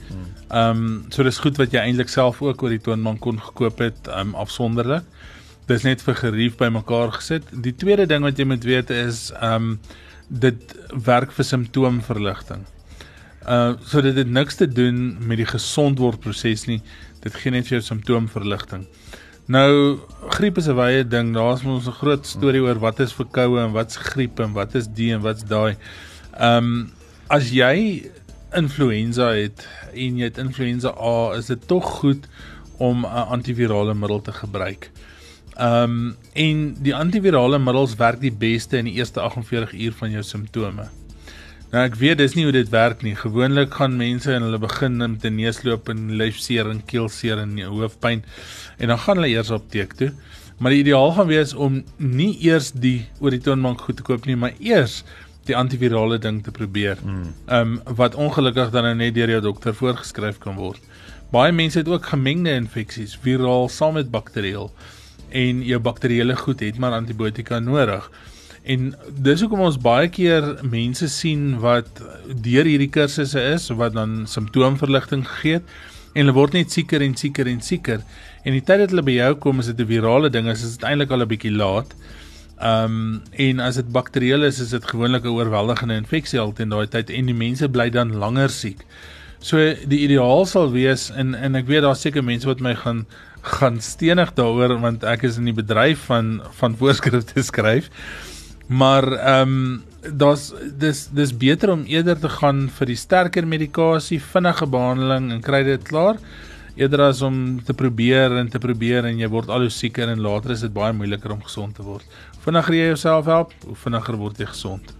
Ehm 0.48 0.84
um, 0.84 0.88
so 1.12 1.26
dis 1.26 1.40
goed 1.44 1.60
wat 1.60 1.76
jy 1.76 1.84
eintlik 1.84 2.12
self 2.12 2.40
ook 2.42 2.62
oor 2.64 2.72
die 2.72 2.82
toonbank 2.88 3.20
kon 3.26 3.40
gekoop 3.50 3.84
het 3.84 4.10
um, 4.16 4.34
afsonderlik. 4.34 5.04
Dis 5.68 5.84
net 5.86 6.00
vir 6.02 6.16
gerief 6.18 6.56
bymekaar 6.58 7.12
gesit. 7.20 7.44
Die 7.52 7.76
tweede 7.76 8.08
ding 8.10 8.24
wat 8.26 8.38
jy 8.40 8.48
moet 8.48 8.64
weet 8.64 8.90
is 8.90 9.28
ehm 9.36 9.74
um, 9.74 9.80
dit 10.30 10.76
werk 11.06 11.32
vir 11.34 11.44
simptoomverligting. 11.44 12.64
Uh 13.48 13.74
so 13.88 14.02
dit 14.04 14.16
het 14.16 14.28
niks 14.28 14.54
te 14.60 14.68
doen 14.68 15.16
met 15.26 15.40
die 15.40 15.48
gesondword 15.48 16.20
proses 16.20 16.66
nie. 16.68 16.80
Dit 17.20 17.34
gee 17.34 17.52
net 17.52 17.68
vir 17.68 17.78
jou 17.78 17.82
simptoomverligting. 17.86 18.86
Nou 19.50 19.98
griep 20.36 20.58
is 20.58 20.68
'n 20.68 20.76
wye 20.76 21.04
ding. 21.04 21.34
Daar's 21.34 21.62
mos 21.62 21.86
'n 21.86 21.98
groot 22.00 22.26
storie 22.26 22.62
oor 22.62 22.78
wat 22.78 23.00
is 23.00 23.12
verkoue 23.12 23.60
en 23.60 23.72
wat's 23.72 23.96
griep 23.96 24.40
en 24.40 24.52
wat 24.52 24.74
is 24.74 24.86
die 24.86 25.12
en 25.12 25.20
wat's 25.20 25.44
daai. 25.44 25.76
Ehm 26.38 26.56
um, 26.56 26.92
as 27.28 27.50
jy 27.50 28.10
influenza 28.54 29.30
het 29.34 29.66
en 29.94 30.16
jy 30.18 30.24
het 30.24 30.38
influenza 30.38 30.94
A, 30.98 31.36
is 31.36 31.46
dit 31.46 31.66
tog 31.66 31.84
goed 31.84 32.28
om 32.78 33.04
'n 33.04 33.28
antivirale 33.36 33.94
middel 33.94 34.20
te 34.20 34.32
gebruik. 34.32 34.90
Ehm 35.56 35.82
um, 35.82 36.16
en 36.32 36.76
die 36.82 36.94
antivirale 36.94 37.58
middels 37.58 37.94
werk 37.94 38.20
die 38.20 38.32
beste 38.32 38.76
in 38.76 38.84
die 38.84 38.94
eerste 38.94 39.20
48 39.20 39.72
uur 39.72 39.92
van 39.92 40.10
jou 40.10 40.22
simptome. 40.22 40.88
Nou 41.70 41.84
ek 41.86 41.94
weet 42.00 42.18
dis 42.18 42.32
nie 42.34 42.42
hoe 42.48 42.54
dit 42.54 42.70
werk 42.72 43.04
nie. 43.06 43.14
Gewoonlik 43.14 43.76
gaan 43.78 43.92
mense 43.98 44.32
en 44.34 44.42
hulle 44.42 44.58
begin 44.58 44.96
met 44.98 45.24
'n 45.24 45.36
neusloop 45.36 45.88
en 45.88 46.16
lyfseer 46.18 46.66
en 46.70 46.82
keelseer 46.84 47.38
en 47.38 47.58
hoofpyn 47.62 48.24
en 48.78 48.88
dan 48.88 48.98
gaan 48.98 49.16
hulle 49.16 49.28
eers 49.28 49.50
apteek 49.50 49.92
toe. 49.92 50.10
Maar 50.58 50.70
die 50.70 50.80
ideaal 50.82 51.12
gaan 51.12 51.26
wees 51.26 51.54
om 51.54 51.84
nie 51.96 52.36
eers 52.42 52.72
die 52.72 53.06
oor 53.20 53.30
die 53.30 53.40
toonbank 53.40 53.80
goed 53.80 53.96
te 53.96 54.02
koop 54.02 54.26
nie, 54.26 54.36
maar 54.36 54.52
eers 54.58 55.04
die 55.46 55.56
antivirale 55.56 56.18
ding 56.18 56.42
te 56.42 56.50
probeer. 56.50 56.98
Ehm 57.46 57.78
um, 57.78 57.80
wat 57.96 58.14
ongelukkig 58.14 58.70
dan 58.70 58.84
nou 58.84 58.94
net 58.94 59.14
deur 59.14 59.30
jou 59.30 59.40
dokter 59.40 59.74
voorgeskryf 59.74 60.38
kan 60.38 60.54
word. 60.54 60.80
Baie 61.30 61.52
mense 61.52 61.78
het 61.78 61.88
ook 61.88 62.06
gemengde 62.06 62.50
infeksies, 62.50 63.18
viraal 63.22 63.68
saam 63.68 63.94
met 63.94 64.10
bakterieël 64.10 64.72
en 65.28 65.62
jou 65.62 65.78
bakterieële 65.80 66.36
goed 66.36 66.60
het 66.60 66.78
maar 66.78 66.92
antibiotika 66.92 67.58
nodig. 67.58 68.10
En 68.62 68.90
dis 69.24 69.40
hoekom 69.40 69.62
ons 69.64 69.78
baie 69.80 70.08
keer 70.12 70.58
mense 70.62 71.08
sien 71.08 71.54
wat 71.62 71.88
deur 72.44 72.68
hierdie 72.68 72.90
kursusse 72.92 73.40
is 73.54 73.70
wat 73.72 73.94
dan 73.96 74.26
simptoomverligting 74.28 75.24
gegee 75.28 75.60
het 75.60 75.72
en 76.12 76.26
hulle 76.26 76.34
word 76.36 76.56
net 76.58 76.74
sieker 76.74 77.02
en 77.02 77.14
sieker 77.16 77.48
en 77.48 77.60
sieker. 77.62 78.02
En 78.44 78.52
die 78.52 78.64
tyd 78.64 78.82
dat 78.84 78.92
hulle 78.92 79.06
by 79.06 79.14
jou 79.16 79.34
kom 79.44 79.60
is 79.62 79.70
dit 79.70 79.80
'n 79.80 79.86
virale 79.86 80.30
ding, 80.30 80.48
is 80.48 80.76
dit 80.76 80.84
eintlik 80.84 81.10
al 81.10 81.22
'n 81.22 81.28
bietjie 81.28 81.54
laat. 81.54 81.94
Ehm 82.60 82.84
um, 82.84 83.22
en 83.32 83.60
as 83.60 83.76
dit 83.76 83.92
bakterieël 83.92 84.42
is, 84.44 84.60
is 84.60 84.70
dit 84.70 84.84
gewoonlik 84.84 85.24
'n 85.24 85.32
oorweldigende 85.32 85.94
infeksie 85.94 86.40
al 86.40 86.52
teen 86.52 86.68
daai 86.68 86.86
tyd 86.86 87.10
en 87.10 87.26
die 87.26 87.34
mense 87.34 87.68
bly 87.68 87.90
dan 87.90 88.12
langer 88.12 88.50
siek. 88.50 88.84
So 89.40 89.56
die 89.86 90.04
ideaal 90.04 90.44
sal 90.46 90.70
wees 90.72 91.10
en 91.10 91.34
en 91.34 91.54
ek 91.54 91.66
weet 91.66 91.82
daar's 91.82 92.00
seker 92.00 92.24
mense 92.24 92.46
wat 92.46 92.60
my 92.60 92.74
gaan 92.74 93.06
gaan 93.42 93.80
stenig 93.80 94.34
daaroor 94.34 94.80
want 94.80 95.04
ek 95.04 95.22
is 95.22 95.38
in 95.38 95.48
die 95.48 95.56
bedryf 95.56 96.04
van 96.10 96.42
van 96.58 96.76
voorskrifte 96.76 97.42
skryf. 97.42 97.88
Maar 98.70 99.06
ehm 99.12 99.54
um, 99.54 99.82
daar's 100.16 100.52
dis 100.80 101.08
dis 101.12 101.32
beter 101.36 101.72
om 101.74 101.82
eerder 101.84 102.16
te 102.18 102.28
gaan 102.32 102.68
vir 102.72 102.86
die 102.88 102.96
sterker 102.96 103.44
medikasie, 103.46 104.20
vinnige 104.22 104.66
behandeling 104.66 105.26
en 105.34 105.42
kry 105.44 105.60
dit 105.66 105.82
klaar 105.84 106.16
eerder 106.80 107.02
as 107.10 107.20
om 107.22 107.58
te 107.64 107.74
probeer 107.74 108.32
en 108.40 108.48
te 108.48 108.58
probeer 108.62 109.04
en 109.04 109.18
jy 109.18 109.28
word 109.28 109.50
al 109.52 109.66
hoe 109.66 109.72
sieker 109.74 110.08
en 110.08 110.22
later 110.24 110.54
is 110.54 110.62
dit 110.64 110.72
baie 110.72 110.94
moeiliker 110.96 111.34
om 111.34 111.42
gesond 111.44 111.74
te 111.76 111.84
word. 111.84 112.06
Vinniger 112.44 112.76
jy 112.78 112.86
jouself 112.92 113.28
help, 113.28 113.52
hoe 113.66 113.76
vinniger 113.76 114.16
word 114.16 114.40
jy 114.40 114.46
gesond. 114.48 114.94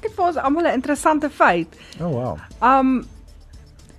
Ek 0.00 0.08
het 0.08 0.16
vir 0.16 0.24
ons 0.26 0.36
almal 0.36 0.66
'n 0.66 0.74
interessante 0.80 1.30
feit. 1.30 1.68
Oh 2.00 2.10
wow. 2.10 2.38
Um 2.60 3.04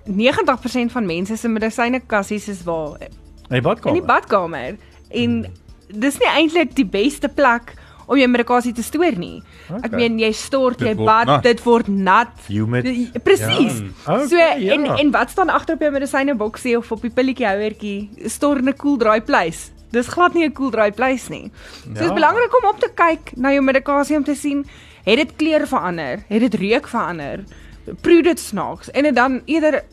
90% 0.06 0.92
van 0.92 1.06
mense 1.06 1.38
se 1.38 1.48
medisynekassies 1.48 2.48
is 2.50 2.64
waar 2.64 2.98
In 3.00 3.62
die 3.62 3.62
badkamer. 3.62 3.96
in 3.96 4.02
die 4.02 4.08
badkamer 4.08 4.78
en 5.10 5.46
dis 5.88 6.18
nie 6.20 6.28
eintlik 6.28 6.76
die 6.76 6.86
beste 6.86 7.30
plek 7.30 7.76
om 8.06 8.18
jou 8.18 8.28
medikasie 8.28 8.74
te 8.74 8.84
stoor 8.84 9.18
nie. 9.18 9.42
Ek 9.70 9.86
Okay. 9.86 10.00
meen 10.00 10.20
jy 10.20 10.32
stort, 10.32 10.78
Dit 10.80 10.88
jy 10.98 11.06
bad, 11.06 11.26
nat. 11.26 11.44
dit 11.44 11.63
word 11.63 11.88
nat. 11.88 12.28
Humid. 12.48 12.84
Presies. 13.24 13.82
Ja. 14.06 14.13
Okay, 14.13 14.28
so 14.28 14.38
en 14.38 14.86
ja. 14.86 14.96
en 14.98 15.12
wat 15.12 15.30
staan 15.30 15.50
agter 15.50 15.76
op 15.76 15.82
jou 15.82 15.92
medisyneboksie 15.92 16.78
of 16.78 16.92
op 16.92 17.02
die 17.02 17.12
pilletjie 17.12 17.46
houertjie? 17.48 18.10
Store 18.30 18.62
'n 18.62 18.74
cool 18.78 18.98
dry 18.98 19.22
place. 19.22 19.72
Dis 19.92 20.08
glad 20.08 20.34
nie 20.34 20.46
'n 20.46 20.54
cool 20.54 20.70
dry 20.72 20.92
place 20.92 21.30
nie. 21.30 21.52
So 21.84 21.89
dit 21.89 21.98
Ja. 21.98 22.04
is 22.06 22.13
belangrik 22.13 22.63
om 22.63 22.70
op 22.70 22.80
te 22.80 22.89
kyk 22.96 23.36
na 23.38 23.50
jou 23.52 23.62
medikasie 23.62 24.18
om 24.18 24.24
te 24.24 24.36
sien 24.36 24.66
het 25.06 25.18
dit 25.18 25.36
kleur 25.36 25.68
verander, 25.68 26.24
het 26.28 26.39
dit 26.39 26.54
reuk 26.54 26.88
verander, 26.88 27.44
proe 28.02 28.22
dit 28.24 28.39
snaaks 28.39 28.89
en 28.92 29.04
dit 29.04 29.16
dan 29.16 29.42
eerder 29.46 29.84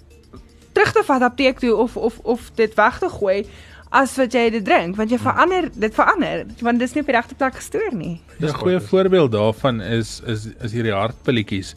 terug 0.72 0.92
te 0.92 1.02
vat 1.04 1.22
apteek 1.22 1.58
toe 1.58 1.74
of 1.76 1.96
of 1.96 2.18
of 2.22 2.50
dit 2.54 2.74
weg 2.74 2.98
te 2.98 3.08
gooi 3.08 3.46
as 3.90 4.16
wat 4.16 4.34
jy 4.34 4.44
dit 4.54 4.64
drink 4.64 4.96
want 4.96 5.10
jy 5.10 5.18
verander 5.18 5.68
dit 5.74 5.94
verander 5.94 6.44
want 6.62 6.78
dis 6.78 6.94
nie 6.94 7.02
op 7.02 7.10
die 7.10 7.16
regte 7.16 7.34
plek 7.34 7.58
gestoor 7.58 7.94
nie. 7.94 8.20
'n 8.40 8.54
Goeie 8.62 8.80
voorbeeld 8.80 9.32
daarvan 9.32 9.80
is 9.80 10.20
is 10.26 10.48
is 10.60 10.72
hierdie 10.72 10.94
hartpilletjies. 10.94 11.74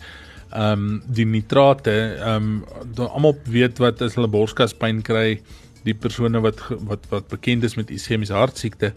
Ehm 0.54 0.71
um, 0.71 1.02
die 1.08 1.26
nitrate, 1.26 1.97
ehm 2.21 2.63
um, 2.97 3.08
almal 3.10 3.36
weet 3.45 3.78
wat 3.80 4.02
as 4.02 4.15
hulle 4.15 4.28
borskaspyn 4.28 5.02
kry, 5.02 5.41
die 5.84 5.93
persone 5.93 6.41
wat 6.41 6.62
wat 6.89 7.06
wat 7.10 7.28
bekend 7.28 7.63
is 7.63 7.76
met 7.76 7.89
ischemiese 7.89 8.34
hartsiekte 8.34 8.93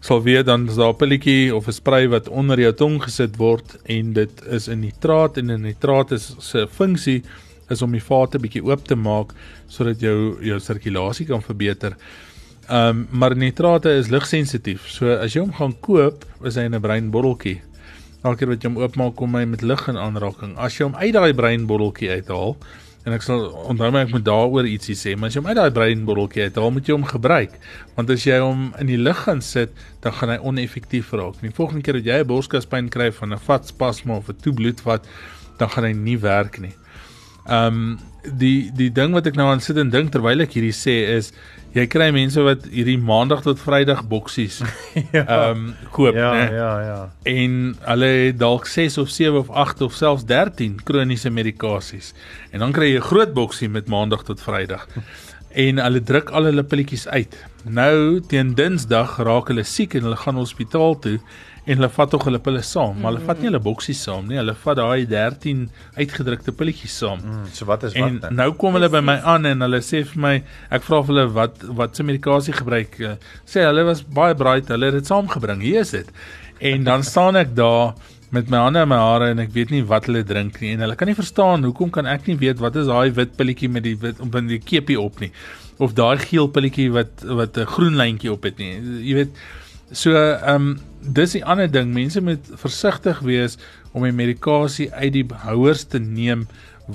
sal 0.00 0.22
weet 0.22 0.46
dan 0.46 0.68
is 0.68 0.74
daar 0.74 0.92
'n 0.92 0.96
pilletjie 0.96 1.54
of 1.54 1.66
'n 1.66 1.72
spray 1.72 2.08
wat 2.08 2.28
onder 2.28 2.60
jou 2.60 2.72
tong 2.72 3.02
gesit 3.02 3.36
word 3.36 3.76
en 3.84 4.12
dit 4.12 4.42
is 4.46 4.68
'n 4.68 4.80
nitraat 4.80 5.36
en 5.36 5.50
'n 5.50 5.60
nitraat 5.60 6.10
is 6.12 6.34
se 6.38 6.66
funksie 6.68 7.22
is 7.68 7.82
om 7.82 7.92
die 7.92 8.02
vate 8.02 8.38
bietjie 8.38 8.64
oop 8.64 8.86
te 8.86 8.94
maak 8.94 9.32
sodat 9.68 10.00
jou 10.00 10.36
jou 10.44 10.58
sirkulasie 10.60 11.26
kan 11.26 11.42
verbeter. 11.42 11.96
Ehm 12.70 12.88
um, 12.88 13.06
maar 13.10 13.34
nitrate 13.36 13.90
is 13.98 14.08
ligsensitief. 14.14 14.84
So 14.86 15.10
as 15.10 15.34
jy 15.34 15.40
hom 15.42 15.54
gaan 15.56 15.72
koop, 15.82 16.22
is 16.46 16.54
hy 16.54 16.68
in 16.68 16.76
'n 16.78 16.80
breinbotteltjie. 16.80 17.56
Elke 18.22 18.38
keer 18.38 18.48
wat 18.52 18.62
jy 18.62 18.68
hom 18.68 18.78
oopmaak, 18.78 19.16
kom 19.16 19.34
hy 19.34 19.44
met 19.44 19.62
lig 19.62 19.88
in 19.88 19.96
aanraking. 19.98 20.52
As 20.56 20.76
jy 20.78 20.84
hom 20.84 20.94
uit 20.94 21.12
daai 21.12 21.34
breinbotteltjie 21.34 22.10
uithaal, 22.10 22.54
en 23.04 23.12
ek 23.16 23.22
sal 23.22 23.48
onthou 23.72 23.90
my 23.90 24.04
ek 24.04 24.12
moet 24.12 24.24
daaroor 24.24 24.68
ietsie 24.70 24.94
sê, 24.94 25.16
maar 25.16 25.32
as 25.32 25.34
jy 25.34 25.40
hom 25.40 25.48
uit 25.50 25.56
daai 25.56 25.70
breinbotteltjie 25.70 26.42
uithaal, 26.46 26.70
moet 26.70 26.86
jy 26.86 26.94
hom 26.94 27.08
gebruik. 27.10 27.58
Want 27.96 28.10
as 28.10 28.26
jy 28.28 28.38
hom 28.38 28.70
in 28.78 28.86
die 28.86 29.00
lug 29.00 29.18
gaan 29.24 29.42
sit, 29.42 29.74
dan 30.00 30.12
gaan 30.12 30.28
hy 30.28 30.38
oneffektief 30.38 31.10
raak. 31.12 31.40
Die 31.42 31.50
volgende 31.50 31.82
keer 31.82 31.98
dat 31.98 32.06
jy 32.06 32.20
'n 32.22 32.30
borskaspyn 32.30 32.88
kry 32.88 33.10
van 33.10 33.32
'n 33.32 33.38
vatspasma 33.38 34.14
of 34.16 34.28
'n 34.28 34.38
toebloedvat, 34.46 35.02
dan 35.58 35.68
gaan 35.68 35.84
hy 35.84 35.92
nie 35.92 36.18
werk 36.18 36.60
nie. 36.60 36.76
Ehm 37.48 37.66
um, 37.66 37.98
die 38.24 38.70
die 38.76 38.90
ding 38.92 39.14
wat 39.16 39.26
ek 39.26 39.38
nou 39.38 39.48
aan 39.50 39.62
sit 39.64 39.78
en 39.80 39.90
dink 39.90 40.12
terwyl 40.12 40.44
ek 40.44 40.52
hierdie 40.56 40.76
sê 40.76 40.96
is 41.16 41.32
jy 41.74 41.86
kry 41.86 42.08
mense 42.14 42.42
wat 42.42 42.66
hierdie 42.72 42.98
maandag 42.98 43.44
tot 43.46 43.60
vrydag 43.62 44.02
boksies 44.10 44.60
ehm 45.12 45.30
um, 45.30 45.66
koop 45.94 46.16
Ja, 46.18 46.32
nê 46.34 46.46
ja, 46.56 46.72
ja. 46.84 47.00
en 47.30 47.56
hulle 47.86 48.10
het 48.26 48.40
dalk 48.40 48.66
6 48.66 48.98
of 48.98 49.12
7 49.14 49.38
of 49.38 49.50
8 49.50 49.84
of 49.86 49.94
selfs 49.94 50.26
13 50.26 50.80
kroniese 50.84 51.30
medikasies. 51.30 52.12
En 52.50 52.64
dan 52.64 52.72
kry 52.72 52.92
jy 52.92 52.98
'n 52.98 53.08
groot 53.10 53.32
boksie 53.34 53.68
met 53.68 53.88
maandag 53.88 54.24
tot 54.26 54.42
vrydag 54.42 54.86
en 55.66 55.78
hulle 55.82 56.02
druk 56.02 56.30
al 56.30 56.50
hulle 56.50 56.64
pilletjies 56.64 57.06
uit. 57.08 57.36
Nou 57.64 58.20
teen 58.20 58.54
dinsdag 58.54 59.18
raak 59.18 59.48
hulle 59.48 59.64
siek 59.64 59.94
en 59.94 60.08
hulle 60.08 60.16
gaan 60.16 60.38
hospitaal 60.38 60.98
toe 60.98 61.18
en 61.66 61.76
hulle 61.76 61.88
vat 61.88 62.10
tog 62.10 62.24
hulle 62.24 62.38
pille 62.38 62.62
saam 62.62 63.00
maar 63.00 63.12
hulle 63.12 63.26
vat 63.26 63.38
nie 63.42 63.48
hulle 63.50 63.60
boksies 63.60 64.02
saam 64.06 64.26
nie 64.28 64.36
hulle 64.40 64.54
vat 64.64 64.76
daai 64.80 65.06
13 65.06 65.68
uitgedrukte 65.98 66.52
pilletjies 66.52 66.98
saam 67.02 67.20
Mm, 67.24 67.46
so 67.52 67.64
wat 67.66 67.82
is 67.84 67.92
wat 67.94 68.08
En 68.08 68.18
dan? 68.20 68.34
nou 68.34 68.52
kom 68.52 68.74
hulle 68.74 68.88
by 68.88 69.00
my 69.00 69.16
aan 69.24 69.46
en 69.46 69.60
hulle 69.60 69.80
sê 69.80 70.04
vir 70.04 70.20
my, 70.20 70.42
ek 70.70 70.82
vra 70.82 71.02
vir 71.04 71.14
hulle 71.14 71.26
wat 71.34 71.62
wat 71.80 71.96
se 71.96 72.02
medikasie 72.02 72.52
gebruik. 72.54 73.00
eh, 73.00 73.16
Sê 73.46 73.64
hulle 73.66 73.84
was 73.84 74.02
baie 74.02 74.34
bright, 74.34 74.68
hulle 74.68 74.86
het 74.86 74.94
dit 74.94 75.06
saamgebring. 75.06 75.60
Hier 75.62 75.80
is 75.80 75.90
dit. 75.90 76.08
En 76.60 76.84
dan 76.84 77.02
staan 77.12 77.36
ek 77.36 77.54
daar 77.54 77.94
met 78.30 78.48
my 78.48 78.56
hande 78.58 78.80
in 78.82 78.88
my 78.88 78.96
hare 78.96 79.30
en 79.30 79.38
ek 79.42 79.50
weet 79.52 79.70
nie 79.70 79.82
wat 79.82 80.06
hulle 80.06 80.22
drink 80.24 80.60
nie 80.60 80.72
en 80.74 80.80
hulle 80.80 80.94
kan 80.94 81.08
nie 81.08 81.14
verstaan 81.18 81.64
hoekom 81.66 81.90
kan 81.90 82.06
ek 82.06 82.26
nie 82.28 82.36
weet 82.38 82.60
wat 82.60 82.76
is 82.76 82.86
daai 82.86 83.10
wit 83.16 83.32
pilletjie 83.36 83.68
met 83.68 83.82
die 83.82 83.96
wit 83.98 84.20
op 84.20 84.34
in 84.38 84.46
die 84.46 84.58
kepie 84.62 85.00
op 85.00 85.18
nie 85.20 85.32
of 85.78 85.94
daai 85.98 86.16
geel 86.18 86.46
pilletjie 86.48 86.92
wat 86.94 87.24
wat 87.26 87.58
'n 87.58 87.66
groen 87.66 87.96
lyntjie 87.96 88.30
op 88.32 88.42
het 88.44 88.58
nie. 88.58 88.78
Jy 89.02 89.14
weet 89.14 89.32
so 89.92 90.14
ehm 90.14 90.54
um, 90.54 90.78
dis 91.00 91.32
die 91.32 91.44
ander 91.44 91.70
ding 91.70 91.92
mense 91.92 92.20
moet 92.20 92.50
versigtig 92.60 93.20
wees 93.20 93.56
om 93.92 94.04
die 94.04 94.12
medikasie 94.12 94.90
uit 94.92 95.12
die 95.12 95.26
houers 95.44 95.84
te 95.84 95.98
neem 95.98 96.46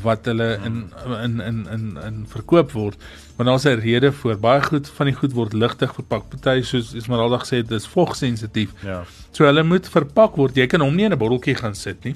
wat 0.04 0.26
hulle 0.26 0.60
in 0.66 0.82
in 1.24 1.40
in 1.40 1.60
in 1.72 1.86
in 2.04 2.26
verkoop 2.28 2.72
word. 2.72 2.98
Want 3.38 3.50
daar's 3.50 3.66
'n 3.66 3.80
rede 3.80 4.12
vir 4.12 4.38
baie 4.38 4.62
goed 4.62 4.90
van 4.90 5.06
die 5.06 5.16
goed 5.16 5.34
word 5.34 5.54
ligtig 5.54 5.94
verpak. 5.94 6.30
Party 6.30 6.62
soos 6.62 6.94
Esmeralda 6.94 7.38
gesê 7.38 7.58
het, 7.58 7.70
dis 7.70 7.88
vogsensitief. 7.88 8.72
Ja. 8.84 9.04
So 9.32 9.46
hulle 9.46 9.64
moet 9.64 9.88
verpak 9.88 10.36
word. 10.36 10.56
Jy 10.56 10.68
kan 10.68 10.82
hom 10.82 10.96
nie 10.96 11.06
in 11.06 11.14
'n 11.14 11.18
botteltjie 11.18 11.56
gaan 11.56 11.76
sit 11.76 12.04
nie. 12.04 12.16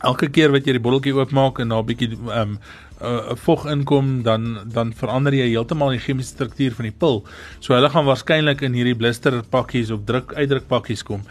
Elke 0.00 0.30
keer 0.32 0.52
wat 0.54 0.66
jy 0.66 0.72
die 0.72 0.82
botteltjie 0.82 1.14
oopmaak 1.14 1.58
en 1.60 1.68
daar 1.68 1.82
'n 1.82 1.86
bietjie 1.86 2.10
ehm 2.16 2.40
um, 2.40 2.58
uh, 3.02 3.34
vog 3.36 3.66
inkom 3.66 4.22
dan 4.22 4.58
dan 4.64 4.92
verander 4.92 5.34
jy 5.34 5.48
heeltemal 5.48 5.90
die 5.90 6.02
chemiese 6.04 6.34
struktuur 6.34 6.74
van 6.76 6.88
die 6.88 6.96
pil. 6.98 7.24
So 7.60 7.74
hulle 7.74 7.90
gaan 7.90 8.04
waarskynlik 8.04 8.62
in 8.62 8.76
hierdie 8.76 8.96
blister 8.96 9.42
pakkies 9.42 9.90
of 9.90 10.04
druk 10.04 10.34
uitdruk 10.34 10.68
pakkies 10.68 11.02
kom. 11.02 11.22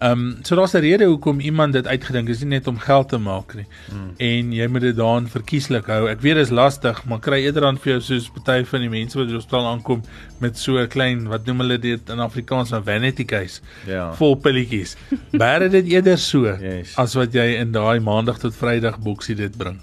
Ehm 0.00 0.12
um, 0.12 0.36
so 0.42 0.54
daar's 0.54 0.74
'n 0.74 0.80
rede 0.80 1.04
hoekom 1.04 1.40
iemand 1.40 1.72
dit 1.72 1.86
uitgedink 1.86 2.28
het, 2.28 2.36
dis 2.38 2.44
nie 2.46 2.56
net 2.58 2.66
om 2.66 2.78
geld 2.78 3.08
te 3.08 3.18
maak 3.18 3.54
nie. 3.54 3.66
Hmm. 3.90 4.10
En 4.16 4.52
jy 4.52 4.66
moet 4.66 4.80
dit 4.80 4.96
daan 4.96 5.26
verkieslik 5.28 5.86
hou. 5.86 6.08
Ek 6.08 6.20
weet 6.20 6.34
dit 6.34 6.44
is 6.44 6.50
lastig, 6.50 7.04
maar 7.04 7.18
kry 7.18 7.42
eerder 7.44 7.60
dan 7.62 7.78
vir 7.78 7.92
jou 7.92 8.00
soos 8.00 8.28
party 8.30 8.64
van 8.64 8.80
die 8.80 8.88
mense 8.88 9.18
wat 9.18 9.26
die 9.26 9.34
hospitaal 9.34 9.66
aankom 9.66 10.02
met 10.40 10.56
so 10.58 10.78
'n 10.78 10.86
klein 10.88 11.28
wat 11.28 11.46
noem 11.46 11.58
hulle 11.60 11.78
dit 11.78 12.10
in 12.10 12.18
Afrikaans 12.20 12.70
'n 12.72 12.82
vanity 12.84 13.24
case. 13.24 13.60
Ja. 13.86 14.12
Vol 14.14 14.34
pilletjies. 14.36 14.96
Bære 15.32 15.68
dit 15.70 15.86
eerder 15.88 16.18
so 16.18 16.46
Yes. 16.46 16.96
as 16.96 17.14
wat 17.14 17.32
jy 17.32 17.56
in 17.58 17.72
daai 17.72 18.00
maandag 18.00 18.38
tot 18.38 18.54
Vrydag 18.54 18.98
boksie 19.00 19.34
dit 19.34 19.56
bring. 19.58 19.80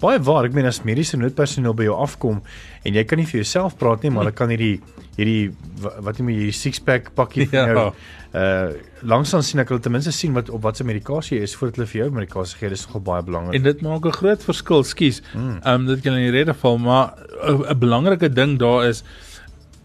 Baie 0.00 0.18
waar, 0.20 0.44
ek 0.44 0.52
meen 0.52 0.66
as 0.66 0.82
mediese 0.84 1.16
noodpersoneel 1.16 1.74
by 1.74 1.82
jou 1.82 1.96
afkom 1.96 2.40
en 2.84 2.94
jy 2.94 3.04
kan 3.04 3.18
nie 3.18 3.26
vir 3.26 3.40
jouself 3.42 3.76
praat 3.76 4.02
nie, 4.02 4.10
maar 4.10 4.22
hulle 4.24 4.32
kan 4.34 4.48
hierdie 4.48 4.80
hierdie 5.16 5.50
wa- 5.80 6.00
wat 6.00 6.18
noem 6.18 6.28
jy 6.28 6.34
hierdie 6.36 6.52
six 6.52 6.78
pack 6.78 7.10
pakkie 7.14 7.48
van 7.48 7.68
Ja. 7.68 7.92
Uh 8.34 8.68
langsaan 9.02 9.42
sien 9.42 9.60
ek 9.60 9.68
hulle 9.68 9.80
ten 9.80 9.92
minste 9.92 10.12
sien 10.12 10.32
wat 10.34 10.50
op 10.50 10.62
watter 10.62 10.84
medikasie 10.84 11.38
jy 11.38 11.42
is 11.46 11.54
voordat 11.56 11.76
hulle 11.76 11.86
vir 11.86 12.00
jou 12.02 12.10
medikasie 12.10 12.58
gee. 12.58 12.68
Dis 12.68 12.86
nogal 12.86 13.00
baie 13.00 13.22
belangrik. 13.22 13.54
En 13.54 13.62
dit 13.62 13.80
maak 13.82 14.04
'n 14.06 14.12
groot 14.12 14.42
verskil, 14.44 14.84
skus. 14.84 15.22
Ehm 15.34 15.60
um, 15.64 15.86
dit 15.86 16.00
kan 16.02 16.12
in 16.14 16.30
die 16.32 16.36
rede 16.38 16.54
val, 16.54 16.78
maar 16.78 17.14
'n 17.42 17.64
'n 17.70 17.78
belangrike 17.78 18.28
ding 18.32 18.58
daar 18.58 18.88
is 18.88 19.02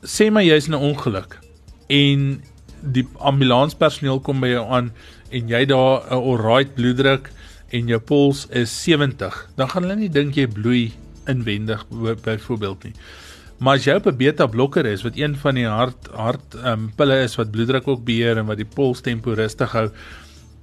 sê 0.04 0.32
maar 0.32 0.44
jy's 0.44 0.68
in 0.68 0.74
'n 0.74 0.82
ongeluk 0.92 1.40
en 1.88 2.42
die 2.82 3.08
ambulanspersoneel 3.20 4.20
kom 4.20 4.40
by 4.42 4.48
jou 4.48 4.66
aan 4.70 4.92
en 5.32 5.48
jy 5.48 5.66
daar 5.66 6.04
'n 6.12 6.14
alright 6.14 6.76
bloeddruk 6.76 7.32
en 7.72 7.88
jou 7.88 8.00
puls 8.00 8.48
is 8.52 8.84
70, 8.84 9.48
dan 9.56 9.70
gaan 9.70 9.84
hulle 9.84 9.96
nie 9.96 10.10
dink 10.10 10.36
jy 10.36 10.48
bloei 10.48 10.92
inwendig 11.28 11.86
by- 11.90 12.16
byvoorbeeld 12.22 12.84
nie. 12.84 12.94
Maar 13.64 13.80
as 13.80 13.86
jy 13.88 13.96
op 13.96 14.08
'n 14.12 14.18
beta 14.20 14.46
blokker 14.48 14.86
is 14.86 15.04
wat 15.04 15.16
een 15.16 15.36
van 15.40 15.56
die 15.56 15.68
hart 15.68 16.08
hart 16.12 16.56
um, 16.66 16.92
pille 16.98 17.24
is 17.24 17.36
wat 17.40 17.52
bloeddruk 17.52 17.88
ook 17.88 18.04
beheer 18.04 18.38
en 18.38 18.46
wat 18.46 18.58
die 18.60 18.68
polstempo 18.76 19.34
rustig 19.34 19.72
hou, 19.72 19.90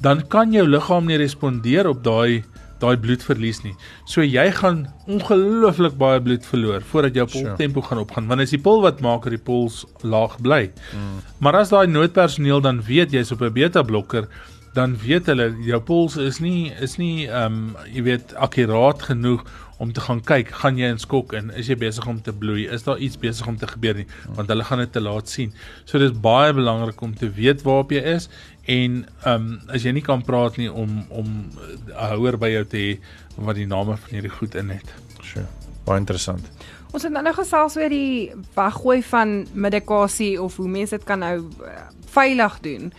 dan 0.01 0.27
kan 0.29 0.53
jou 0.53 0.67
liggaam 0.69 1.07
nie 1.07 1.17
respondeer 1.17 1.89
op 1.89 2.05
daai 2.05 2.45
daai 2.81 2.97
bloedverlies 2.97 3.63
nie. 3.63 3.75
So 4.09 4.23
jy 4.25 4.47
gaan 4.57 4.87
ongelooflik 5.07 5.99
baie 6.01 6.21
bloed 6.21 6.47
verloor 6.47 6.81
voordat 6.81 7.15
jou 7.15 7.29
Sure. 7.29 7.45
polstempo 7.45 7.83
gaan 7.83 7.99
opgaan. 7.99 8.27
Want 8.27 8.41
dis 8.41 8.51
die 8.51 8.59
pil 8.59 8.81
wat 8.81 9.01
maak 9.01 9.23
dat 9.25 9.33
die 9.37 9.45
pols 9.45 9.85
laag 10.03 10.41
bly. 10.41 10.71
Mm. 10.93 11.21
Maar 11.39 11.57
as 11.57 11.69
daai 11.69 11.87
noodpersoneel 11.87 12.61
dan 12.61 12.83
weet 12.83 13.13
jy's 13.13 13.33
op 13.33 13.43
'n 13.43 13.53
beta 13.53 13.83
blokker, 13.83 14.29
dan 14.75 14.97
weet 14.97 15.27
hulle 15.27 15.57
jou 15.67 15.81
pols 15.81 16.17
is 16.17 16.41
nie 16.41 16.73
is 16.81 16.97
nie 16.99 17.27
ehm 17.27 17.47
um, 17.53 17.77
jy 17.93 18.03
weet 18.03 18.35
akkuraat 18.35 19.03
genoeg 19.03 19.45
om 19.81 19.93
te 19.97 20.03
gaan 20.05 20.21
kyk, 20.21 20.51
gaan 20.61 20.77
jy 20.77 20.91
in 20.93 20.99
skok 21.01 21.33
in, 21.39 21.49
is 21.57 21.71
jy 21.73 21.77
besig 21.81 22.07
om 22.11 22.19
te 22.21 22.35
bloei, 22.37 22.67
is 22.69 22.85
daar 22.85 23.01
iets 23.01 23.17
besig 23.21 23.47
om 23.49 23.57
te 23.57 23.69
gebeur 23.71 24.03
nie, 24.03 24.07
want 24.37 24.51
hulle 24.53 24.67
gaan 24.69 24.83
dit 24.83 24.93
te 24.93 25.01
laat 25.01 25.33
sien. 25.33 25.55
So 25.89 26.01
dis 26.03 26.13
baie 26.13 26.53
belangrik 26.57 27.01
om 27.01 27.15
te 27.17 27.31
weet 27.33 27.65
waarop 27.65 27.95
jy 27.97 28.03
is 28.17 28.29
en 28.69 29.01
ehm 29.25 29.47
um, 29.47 29.47
as 29.73 29.87
jy 29.87 29.95
nie 29.97 30.05
kan 30.05 30.21
praat 30.27 30.59
nie 30.61 30.69
om 30.69 31.01
om 31.09 31.31
'n 31.31 32.11
houer 32.13 32.37
by 32.37 32.53
jou 32.53 32.65
te 32.65 32.77
hê 32.77 32.93
wat 33.37 33.57
die 33.57 33.67
name 33.67 33.97
van 33.97 34.11
hierdie 34.11 34.37
goed 34.37 34.55
in 34.55 34.69
het. 34.77 34.93
Sure. 35.23 35.47
Baie 35.85 35.99
interessant. 35.99 36.45
Ons 36.93 37.03
het 37.03 37.13
nou 37.13 37.23
nog 37.23 37.39
gesels 37.39 37.77
oor 37.77 37.89
die 37.89 38.33
weggooi 38.55 39.03
van 39.03 39.47
medikasie 39.53 40.43
of 40.43 40.57
hoe 40.57 40.69
mense 40.69 40.97
dit 40.97 41.07
kan 41.07 41.19
nou 41.19 41.37
uh, 41.41 41.89
veilig 42.13 42.61
doen. 42.61 42.93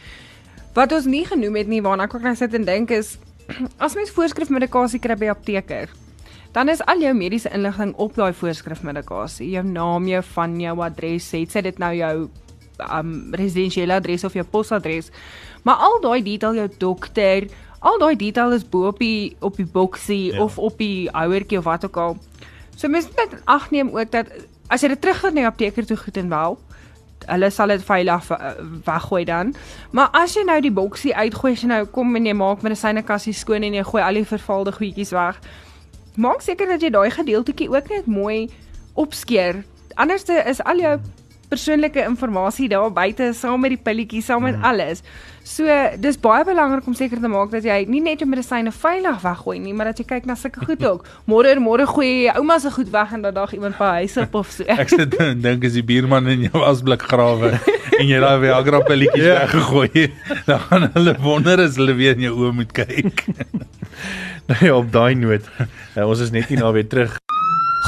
Wat 0.73 0.91
ons 0.91 1.05
nie 1.05 1.25
genoem 1.25 1.55
het 1.55 1.67
nie 1.67 1.81
waarna 1.81 2.07
ek 2.07 2.15
ook 2.15 2.23
nou 2.23 2.35
sit 2.35 2.53
en 2.53 2.65
dink 2.65 2.89
is 2.89 3.17
as 3.85 3.95
mens 3.95 4.13
voorskrifmedikasie 4.15 4.99
kry 4.99 5.15
by 5.19 5.29
apteker, 5.29 5.91
dan 6.53 6.69
is 6.69 6.81
al 6.85 6.99
jou 6.99 7.13
mediese 7.15 7.49
inligting 7.53 7.93
op 7.95 8.15
daai 8.15 8.33
voorskrifmedikasie. 8.33 9.49
Jou 9.55 9.63
naam, 9.65 10.07
jou 10.07 10.23
van 10.33 10.59
jou 10.59 10.79
adres, 10.83 11.29
sy 11.29 11.45
dit 11.61 11.77
nou 11.79 11.93
jou 11.95 12.29
um 12.91 13.11
residensiële 13.37 13.93
adres 13.93 14.23
of 14.23 14.33
jou 14.33 14.43
posadres. 14.45 15.11
Maar 15.63 15.75
al 15.75 15.99
daai 16.01 16.23
detail 16.25 16.55
jou 16.55 16.67
dokter, 16.77 17.47
al 17.79 17.99
daai 17.99 18.15
detail 18.15 18.51
is 18.57 18.63
bo 18.69 18.87
op 18.87 18.99
die 18.99 19.35
op 19.39 19.55
die 19.57 19.65
boksie 19.65 20.33
Ja. 20.33 20.41
of 20.43 20.57
op 20.57 20.77
die 20.77 21.09
houertjie 21.13 21.57
of 21.57 21.63
wat 21.63 21.85
ook 21.85 21.97
al. 21.97 22.17
So 22.75 22.87
mens 22.87 23.05
moet 23.05 23.15
net 23.15 23.31
in 23.31 23.45
ag 23.45 23.71
neem 23.71 23.89
ook 23.97 24.11
dat 24.11 24.27
as 24.69 24.81
jy 24.81 24.87
dit 24.87 25.01
terugvat 25.01 25.33
na 25.33 25.41
die 25.41 25.47
apteker 25.47 25.85
toe 25.85 25.97
goed 25.97 26.17
en 26.17 26.29
wel, 26.29 26.57
hulle 27.27 27.49
sal 27.49 27.67
dit 27.67 27.83
veilig 27.83 28.23
ve- 28.25 28.55
weggooi 28.85 29.25
dan. 29.25 29.53
Maar 29.91 30.09
as 30.13 30.33
jy 30.33 30.43
nou 30.43 30.61
die 30.61 30.71
boksie 30.71 31.15
uitgooi, 31.15 31.53
as 31.53 31.61
jy 31.61 31.67
nou 31.67 31.85
kom 31.85 32.15
en 32.15 32.25
jy 32.25 32.33
maak 32.33 32.61
medisynekassie 32.61 33.33
skoon 33.33 33.63
en 33.63 33.73
jy 33.73 33.83
gooi 33.83 34.03
al 34.03 34.13
die 34.13 34.25
vervalde 34.25 34.71
goedjies 34.71 35.11
weg, 35.11 35.39
maak 36.15 36.41
seker 36.41 36.67
dat 36.67 36.81
jy 36.81 36.89
daai 36.89 37.09
gedeeltjie 37.11 37.69
ook 37.69 37.89
net 37.89 38.05
mooi 38.07 38.49
opskeer. 38.93 39.63
Anderste 39.95 40.43
is 40.47 40.61
al 40.63 40.79
jou 40.79 40.99
persoonlike 41.51 41.99
inligting 41.99 42.69
daar 42.71 42.91
buite 42.95 43.33
saam 43.35 43.59
met 43.59 43.73
die 43.73 43.77
pilletjies, 43.83 44.25
saam 44.25 44.43
met 44.43 44.55
alles. 44.63 45.01
So 45.43 45.65
dis 45.99 46.15
baie 46.21 46.45
belangrik 46.45 46.85
om 46.87 46.93
seker 46.95 47.19
te 47.19 47.27
maak 47.27 47.51
dat 47.51 47.63
jy 47.65 47.85
nie 47.89 47.99
net 47.99 48.19
jou 48.21 48.27
medisyne 48.29 48.71
veilig 48.71 49.17
weggooi 49.21 49.59
nie, 49.59 49.73
maar 49.73 49.89
dat 49.89 49.99
jy 49.99 50.05
kyk 50.05 50.25
na 50.29 50.35
sulke 50.35 50.63
goed 50.65 50.85
ook. 50.91 51.03
Môre 51.27 51.51
môre 51.59 51.83
gooi 51.89 52.07
jy 52.07 52.21
jou 52.29 52.37
ouma 52.39 52.59
se 52.59 52.71
goed 52.71 52.87
weg 52.93 53.11
en 53.17 53.21
dat 53.25 53.35
dag 53.35 53.51
iemand 53.53 53.75
by 53.77 53.89
huis 53.99 54.15
op 54.17 54.35
of 54.35 54.51
so. 54.51 54.63
Ek 54.63 54.89
sit 54.89 55.17
en 55.19 55.41
dink 55.47 55.65
as 55.67 55.73
die 55.75 55.83
buurman 55.83 56.27
in 56.31 56.47
jou 56.47 56.63
asblik 56.63 57.01
grawe 57.11 57.57
en 57.99 58.07
jy 58.07 58.19
daai 58.23 58.39
Viagra 58.45 58.79
pilletjies 58.87 59.25
Ja. 59.27 59.39
weggegooi, 59.43 60.07
dan 60.47 60.59
gaan 60.69 60.87
hulle 60.93 61.17
wonder 61.19 61.59
as 61.67 61.75
hulle 61.75 61.97
weer 61.99 62.15
in 62.15 62.29
jou 62.29 62.37
oë 62.45 62.53
moet 62.61 62.71
kyk. 62.71 63.25
Ja, 64.67 64.75
op 64.75 64.91
daai 64.91 65.15
noot. 65.15 65.47
Uh, 65.95 66.07
ons 66.07 66.19
is 66.19 66.31
net 66.33 66.49
nie 66.51 66.59
nou 66.59 66.71
weer 66.75 66.87
terug. 66.87 67.15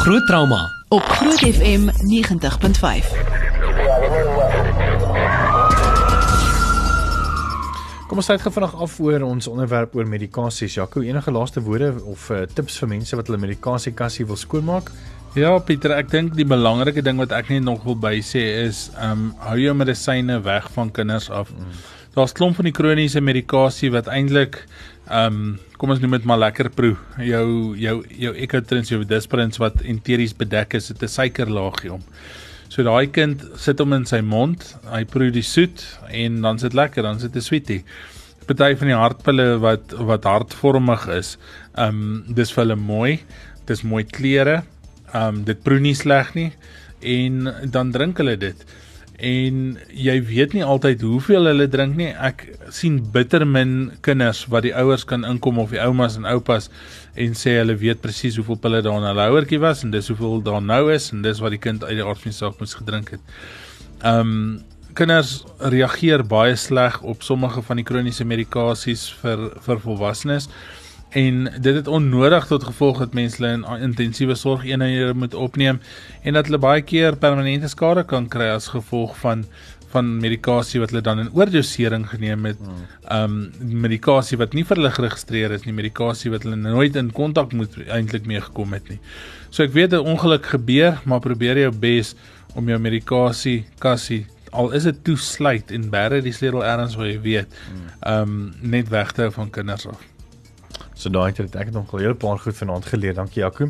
Groot 0.03 0.25
trauma 0.27 0.61
op 0.93 1.01
Groot 1.17 1.41
FM 1.41 1.89
90.5. 2.09 3.09
Kom 8.07 8.21
ons 8.21 8.27
sluit 8.29 8.43
gou 8.43 8.51
vinnig 8.53 8.75
af 8.85 8.99
oor 9.01 9.25
ons 9.25 9.49
onderwerp 9.49 9.95
oor 9.97 10.07
medikasies. 10.07 10.77
Jaco, 10.77 11.01
enige 11.01 11.33
laaste 11.33 11.63
woorde 11.65 11.95
of 12.05 12.29
uh, 12.29 12.43
tips 12.53 12.77
vir 12.83 12.91
mense 12.93 13.17
wat 13.17 13.31
hulle 13.31 13.41
medikasiekassie 13.41 14.27
wil 14.29 14.37
skoonmaak? 14.37 14.91
Ja, 15.33 15.55
Pieter, 15.65 15.95
ek 15.97 16.11
dink 16.13 16.35
die 16.37 16.45
belangrike 16.45 17.01
ding 17.01 17.17
wat 17.17 17.33
ek 17.33 17.49
net 17.49 17.65
nog 17.65 17.81
wil 17.87 17.97
bysê 17.97 18.43
is, 18.67 18.85
ehm 18.93 19.11
um, 19.11 19.27
hou 19.47 19.57
jou 19.57 19.73
medisyne 19.73 20.37
weg 20.45 20.69
van 20.75 20.93
kinders 20.93 21.31
af. 21.33 21.49
Mm. 21.49 21.77
Daar's 22.13 22.35
klomp 22.37 22.59
van 22.59 22.69
die 22.69 22.75
kroniese 22.77 23.21
medikasie 23.21 23.89
wat 23.95 24.11
eintlik 24.13 24.61
ehm 25.09 25.25
um, 25.25 25.53
kom 25.83 25.91
ons 25.91 25.99
noem 25.99 26.13
dit 26.15 26.27
maar 26.29 26.39
lekker 26.39 26.69
proe. 26.71 26.93
Jou 27.27 27.75
jou 27.75 27.97
jou 28.15 28.31
Ecotrins, 28.45 28.87
jou 28.87 29.01
Disprins 29.03 29.59
wat 29.59 29.81
enteries 29.83 30.31
bedek 30.31 30.77
is, 30.79 30.87
het 30.87 31.03
'n 31.03 31.11
suikerlaagie 31.11 31.91
om. 31.91 31.99
So 32.69 32.83
daai 32.83 33.11
kind 33.11 33.43
sit 33.57 33.79
hom 33.79 33.91
in 33.91 34.05
sy 34.05 34.21
mond, 34.21 34.77
hy 34.87 35.03
proe 35.03 35.29
die 35.29 35.43
soet 35.43 35.83
en 36.09 36.41
dan 36.41 36.57
sit 36.57 36.73
lekker, 36.73 37.03
dan 37.03 37.19
sit 37.19 37.35
'n 37.35 37.41
sweetie. 37.41 37.83
Party 38.47 38.75
van 38.75 38.87
die 38.87 38.95
hartpille 38.95 39.59
wat 39.59 39.91
wat 39.91 40.23
hartvormig 40.23 41.07
is, 41.09 41.37
ehm 41.75 41.89
um, 41.89 42.23
dis 42.33 42.51
vir 42.51 42.63
hulle 42.63 42.75
mooi. 42.75 43.19
Dis 43.65 43.83
mooi 43.83 44.05
kleure. 44.05 44.63
Ehm 45.13 45.35
um, 45.35 45.43
dit 45.43 45.63
proe 45.63 45.79
nie 45.79 45.95
sleg 45.95 46.33
nie 46.33 46.53
en 47.01 47.53
dan 47.69 47.91
drink 47.91 48.17
hulle 48.17 48.37
dit. 48.37 48.55
En 49.21 49.77
jy 49.93 50.15
weet 50.25 50.55
nie 50.57 50.63
altyd 50.65 51.01
hoeveel 51.05 51.45
hulle 51.45 51.67
drink 51.69 51.95
nie. 51.99 52.09
Ek 52.09 52.47
sien 52.73 52.97
bitter 53.13 53.45
min 53.45 53.91
kinders 54.01 54.47
wat 54.49 54.65
die 54.65 54.73
ouers 54.73 55.05
kan 55.05 55.25
inkom 55.27 55.59
of 55.61 55.69
die 55.75 55.81
oumas 55.81 56.17
en 56.17 56.25
oupas 56.25 56.69
en 57.13 57.37
sê 57.37 57.59
hulle 57.59 57.77
weet 57.77 58.01
presies 58.01 58.39
hoeveel 58.41 58.57
pille 58.57 58.81
daar 58.81 58.97
in 58.97 59.07
hulle 59.11 59.27
houertjie 59.29 59.61
was 59.61 59.83
en 59.85 59.93
dis 59.93 60.09
hoeveel 60.09 60.41
daar 60.41 60.61
nou 60.65 60.87
is 60.93 61.11
en 61.13 61.21
dis 61.21 61.39
wat 61.43 61.53
die 61.53 61.61
kind 61.61 61.83
uit 61.85 61.97
die 61.99 62.05
aard 62.05 62.21
van 62.23 62.33
die 62.33 62.39
saak 62.39 62.59
moes 62.59 62.77
gedrink 62.79 63.13
het. 63.17 63.33
Ehm 64.01 64.37
um, 64.37 64.61
kinders 64.93 65.39
reageer 65.57 66.21
baie 66.29 66.53
sleg 66.55 66.99
op 67.01 67.23
sommige 67.25 67.63
van 67.65 67.79
die 67.79 67.85
kroniese 67.85 68.25
medikasies 68.29 69.07
vir 69.23 69.47
vir 69.65 69.79
volwassenes 69.81 70.45
en 71.13 71.43
dit 71.61 71.75
het 71.75 71.87
onnodig 71.87 72.47
tot 72.49 72.63
gevolg 72.63 72.99
dat 73.03 73.13
mense 73.13 73.37
hulle 73.37 73.53
in 73.53 73.85
intensiewe 73.89 74.35
sorgeenhede 74.35 75.13
moet 75.13 75.33
opneem 75.33 75.79
en 76.21 76.33
dat 76.33 76.49
hulle 76.49 76.57
baie 76.57 76.81
keer 76.81 77.17
permanente 77.17 77.69
skade 77.69 78.03
kan 78.09 78.27
kry 78.27 78.49
as 78.55 78.71
gevolg 78.73 79.15
van 79.21 79.45
van 79.93 80.07
medikasie 80.17 80.79
wat 80.81 80.89
hulle 80.89 81.03
dan 81.05 81.19
in 81.21 81.27
oordosering 81.37 82.07
geneem 82.09 82.45
het. 82.49 82.61
Ehm 83.13 83.35
um, 83.61 83.79
medikasie 83.83 84.39
wat 84.41 84.55
nie 84.57 84.63
vir 84.65 84.79
hulle 84.79 84.89
geregistreer 84.95 85.53
is 85.53 85.67
nie, 85.67 85.73
medikasie 85.77 86.31
wat 86.33 86.47
hulle 86.47 86.57
nooit 86.57 86.95
in 86.97 87.11
kontak 87.13 87.53
moet 87.53 87.77
eintlik 87.85 88.25
mee 88.25 88.41
gekom 88.41 88.73
het 88.73 88.89
nie. 88.89 88.97
So 89.51 89.63
ek 89.63 89.75
weet 89.77 89.93
'n 89.93 90.09
ongeluk 90.15 90.45
gebeur, 90.45 90.97
maar 91.05 91.19
probeer 91.19 91.57
jou 91.57 91.71
bes 91.71 92.15
om 92.55 92.69
jou 92.69 92.79
medikasie 92.79 93.65
kassie 93.77 94.25
al 94.51 94.71
is 94.71 94.83
dit 94.83 95.03
toesluit 95.03 95.71
en 95.71 95.89
bære 95.89 96.21
die 96.21 96.33
sleutel 96.33 96.65
ergens 96.65 96.95
waar 96.95 97.07
jy 97.07 97.21
weet, 97.21 97.61
ehm 98.01 98.21
um, 98.21 98.53
net 98.61 98.89
weg 98.89 99.11
te 99.11 99.21
hou 99.21 99.31
van 99.31 99.49
kinders 99.49 99.87
af. 99.87 100.12
So 101.03 101.11
daai 101.11 101.33
het 101.35 101.55
ek 101.55 101.69
het 101.69 101.73
nog 101.73 101.91
'n 101.93 101.99
hele 101.99 102.15
paar 102.15 102.39
goed 102.39 102.55
vanaand 102.55 102.85
geleer. 102.85 103.13
Dankie 103.13 103.43
Jaco. 103.43 103.69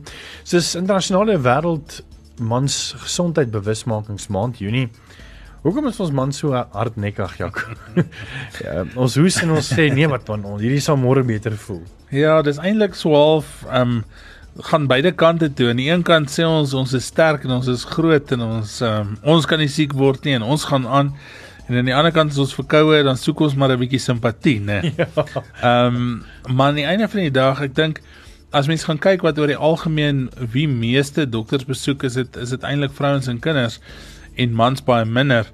Dis 0.49 0.75
internasionale 0.75 1.39
wêreld 1.41 2.03
mans 2.37 2.95
gesondheid 2.97 3.51
bewusmakingsmaand 3.51 4.57
Junie. 4.57 4.89
Hoekom 5.63 5.87
is 5.87 5.99
ons 5.99 6.11
man 6.11 6.31
so 6.31 6.51
hardnekkig, 6.51 7.37
Jaco? 7.37 7.61
ja, 8.63 8.83
ons 8.95 9.15
hoes 9.15 9.41
en 9.41 9.51
ons 9.51 9.73
sê 9.73 9.93
nee 9.93 10.07
wat 10.07 10.27
man, 10.27 10.43
hierdie 10.59 10.81
sal 10.81 10.97
môre 10.97 11.23
beter 11.23 11.57
voel. 11.57 11.81
Ja, 12.11 12.41
dis 12.41 12.57
eintlik 12.57 12.95
so 12.95 13.15
half 13.15 13.63
ehm 13.69 13.81
um, 13.81 14.03
gaan 14.53 14.87
beide 14.87 15.11
kante 15.11 15.53
toe. 15.53 15.69
Aan 15.69 15.79
die 15.81 15.89
een 15.89 16.03
kant 16.03 16.29
sê 16.29 16.43
ons 16.45 16.73
ons 16.73 16.93
is 16.93 17.05
sterk 17.05 17.43
en 17.43 17.51
ons 17.51 17.67
is 17.67 17.83
groot 17.83 18.31
en 18.31 18.41
ons 18.41 18.81
um, 18.81 19.17
ons 19.23 19.45
kan 19.45 19.57
nie 19.57 19.67
siek 19.67 19.93
word 19.93 20.23
nie 20.23 20.35
en 20.35 20.43
ons 20.43 20.65
gaan 20.65 20.85
aan. 20.87 21.15
En 21.67 21.77
aan 21.79 21.87
die 21.87 21.95
ander 21.95 22.11
kant 22.11 22.33
as 22.33 22.41
ons 22.43 22.55
verkoue, 22.57 23.03
dan 23.07 23.17
soek 23.17 23.39
ons 23.45 23.55
maar 23.55 23.71
'n 23.71 23.79
bietjie 23.79 23.99
simpatie, 23.99 24.59
né? 24.59 24.81
Ja. 24.97 25.07
Ehm 25.61 25.95
um, 25.95 26.23
maar 26.55 26.67
aan 26.67 26.81
die 26.81 26.85
einde 26.85 27.07
van 27.07 27.21
die 27.21 27.31
dag, 27.31 27.61
ek 27.61 27.75
dink 27.75 28.01
as 28.51 28.67
mens 28.67 28.83
gaan 28.83 28.99
kyk 28.99 29.23
wat 29.25 29.39
oor 29.39 29.47
die 29.47 29.57
algemeen 29.57 30.29
wie 30.53 30.67
meeste 30.67 31.25
dokters 31.29 31.65
besoek, 31.65 32.03
is 32.03 32.13
dit 32.13 32.35
is 32.37 32.49
dit 32.49 32.63
eintlik 32.63 32.93
vrouens 32.93 33.27
en 33.27 33.39
kinders 33.39 33.79
en 34.35 34.53
mans 34.53 34.83
baie 34.83 35.05
minder. 35.05 35.47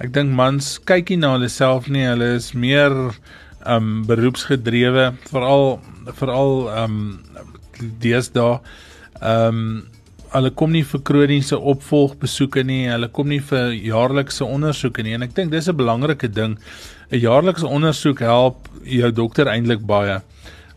Ek 0.00 0.12
dink 0.12 0.34
mans 0.34 0.78
kyk 0.84 1.08
nie 1.12 1.20
na 1.22 1.32
hulle 1.36 1.48
self 1.48 1.88
nie, 1.88 2.04
hulle 2.08 2.34
is 2.36 2.52
meer 2.52 2.92
ehm 3.62 3.76
um, 3.76 4.04
beroepsgedrewe, 4.06 5.12
veral 5.30 5.80
veral 6.18 6.68
ehm 6.74 6.84
um, 6.84 7.90
deesdae. 8.02 8.58
Ehm 9.22 9.62
um, 9.62 10.01
hulle 10.32 10.50
kom 10.56 10.72
nie 10.72 10.84
vir 10.86 11.02
kroniese 11.04 11.58
opvolgbesoeke 11.58 12.64
nie, 12.64 12.86
hulle 12.88 13.08
kom 13.12 13.28
nie 13.28 13.40
vir 13.44 13.74
jaarlikse 13.76 14.46
ondersoeke 14.46 15.04
nie 15.04 15.16
en 15.16 15.26
ek 15.26 15.34
dink 15.36 15.52
dis 15.52 15.68
'n 15.68 15.76
belangrike 15.76 16.28
ding. 16.28 16.58
'n 17.10 17.20
Jaarlikse 17.20 17.66
ondersoek 17.66 18.20
help 18.20 18.68
jou 18.84 19.10
dokter 19.12 19.46
eintlik 19.46 19.84
baie. 19.86 20.22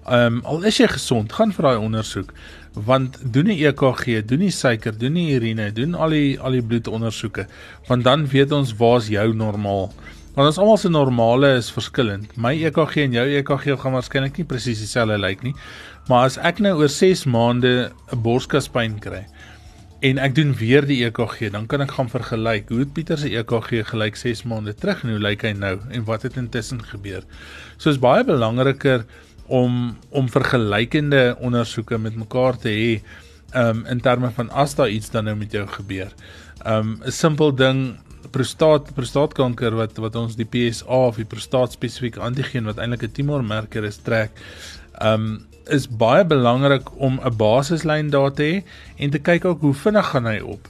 Ehm 0.07 0.37
um, 0.37 0.41
al 0.45 0.63
is 0.63 0.77
jy 0.77 0.87
gesond, 0.87 1.31
gaan 1.31 1.51
vir 1.51 1.63
daai 1.63 1.77
ondersoek 1.77 2.33
want 2.73 3.17
doen 3.33 3.47
'n 3.47 3.57
EKG, 3.57 4.27
doen 4.27 4.39
die 4.39 4.51
suiker, 4.51 4.91
doen 4.97 5.13
die 5.13 5.35
urine, 5.35 5.71
doen 5.71 5.95
al 5.95 6.09
die 6.09 6.39
al 6.39 6.51
die 6.51 6.61
bloedondersoeke 6.61 7.47
want 7.87 8.03
dan 8.03 8.27
weet 8.27 8.51
ons 8.51 8.75
waar's 8.75 9.07
jou 9.07 9.33
normaal. 9.33 9.93
Want 10.35 10.47
ons 10.47 10.57
almal 10.57 10.77
se 10.77 10.89
normale 10.89 11.55
is 11.55 11.71
verskillend. 11.71 12.37
My 12.37 12.51
EKG 12.51 12.97
en 12.97 13.13
jou 13.13 13.25
EKG 13.25 13.79
gaan 13.79 13.93
waarskynlik 13.93 14.37
nie 14.37 14.45
presies 14.45 14.79
dieselfde 14.79 15.17
lyk 15.17 15.43
nie. 15.43 15.55
Maar 16.09 16.25
as 16.25 16.37
ek 16.37 16.59
nou 16.59 16.75
oor 16.75 16.89
6 16.89 17.25
maande 17.25 17.91
'n 18.11 18.21
borskaspyn 18.21 18.99
kry 18.99 19.25
en 20.05 20.19
ek 20.21 20.35
doen 20.37 20.51
weer 20.59 20.85
die 20.85 20.99
EKG, 21.07 21.49
dan 21.53 21.65
kan 21.71 21.81
ek 21.85 21.95
gaan 21.97 22.09
vergelyk 22.11 22.69
hoe 22.69 22.83
het 22.83 22.93
Pieter 22.93 23.17
se 23.17 23.31
EKG 23.39 23.87
gelyk 23.89 24.19
6 24.19 24.43
maande 24.49 24.75
terug 24.77 25.01
en 25.03 25.15
hoe 25.15 25.21
lyk 25.23 25.45
hy 25.47 25.53
nou 25.57 25.75
en 25.89 26.05
wat 26.05 26.27
het 26.27 26.37
intussen 26.37 26.83
gebeur. 26.91 27.23
So 27.77 27.89
is 27.89 28.01
baie 28.01 28.25
belangriker 28.27 29.05
om 29.47 29.95
om 30.09 30.29
vergelykende 30.29 31.37
ondersoeke 31.41 31.97
met 32.01 32.17
mekaar 32.21 32.57
te 32.61 32.73
hê 32.73 32.91
um 33.57 33.85
in 33.89 34.01
terme 34.01 34.31
van 34.35 34.49
as 34.49 34.75
daar 34.77 34.89
iets 34.89 35.09
dan 35.13 35.29
nou 35.29 35.35
met 35.39 35.51
jou 35.51 35.65
gebeur. 35.77 36.11
Um 36.65 36.99
'n 37.05 37.11
simpel 37.11 37.55
ding 37.55 37.97
prostaat 38.31 38.93
prostaatkanker 38.93 39.75
wat 39.75 39.97
wat 39.97 40.15
ons 40.15 40.35
die 40.35 40.45
PSA 40.45 41.01
of 41.09 41.15
die 41.15 41.29
prostaat 41.29 41.71
spesifieke 41.71 42.19
antigeen 42.19 42.65
wat 42.65 42.77
eintlik 42.77 43.03
'n 43.03 43.11
tumormarker 43.11 43.83
is 43.83 43.97
trek. 43.97 44.31
Um 45.01 45.47
is 45.67 45.87
baie 45.89 46.25
belangrik 46.25 46.89
om 47.01 47.19
'n 47.23 47.37
basislyn 47.37 48.09
daar 48.09 48.31
te 48.31 48.43
hê 48.43 48.63
en 48.97 49.09
te 49.09 49.19
kyk 49.19 49.45
ook 49.45 49.61
hoe 49.61 49.73
vinnig 49.73 50.05
gaan 50.05 50.25
hy 50.25 50.39
op. 50.39 50.67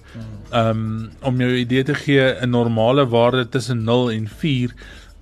Ehm 0.51 0.69
um, 0.69 1.09
om 1.21 1.39
jou 1.39 1.55
idee 1.55 1.83
te 1.83 1.93
gee 1.93 2.35
'n 2.41 2.49
normale 2.49 3.07
waarde 3.07 3.49
tussen 3.49 3.83
0 3.83 4.11
en 4.11 4.27
4 4.27 4.73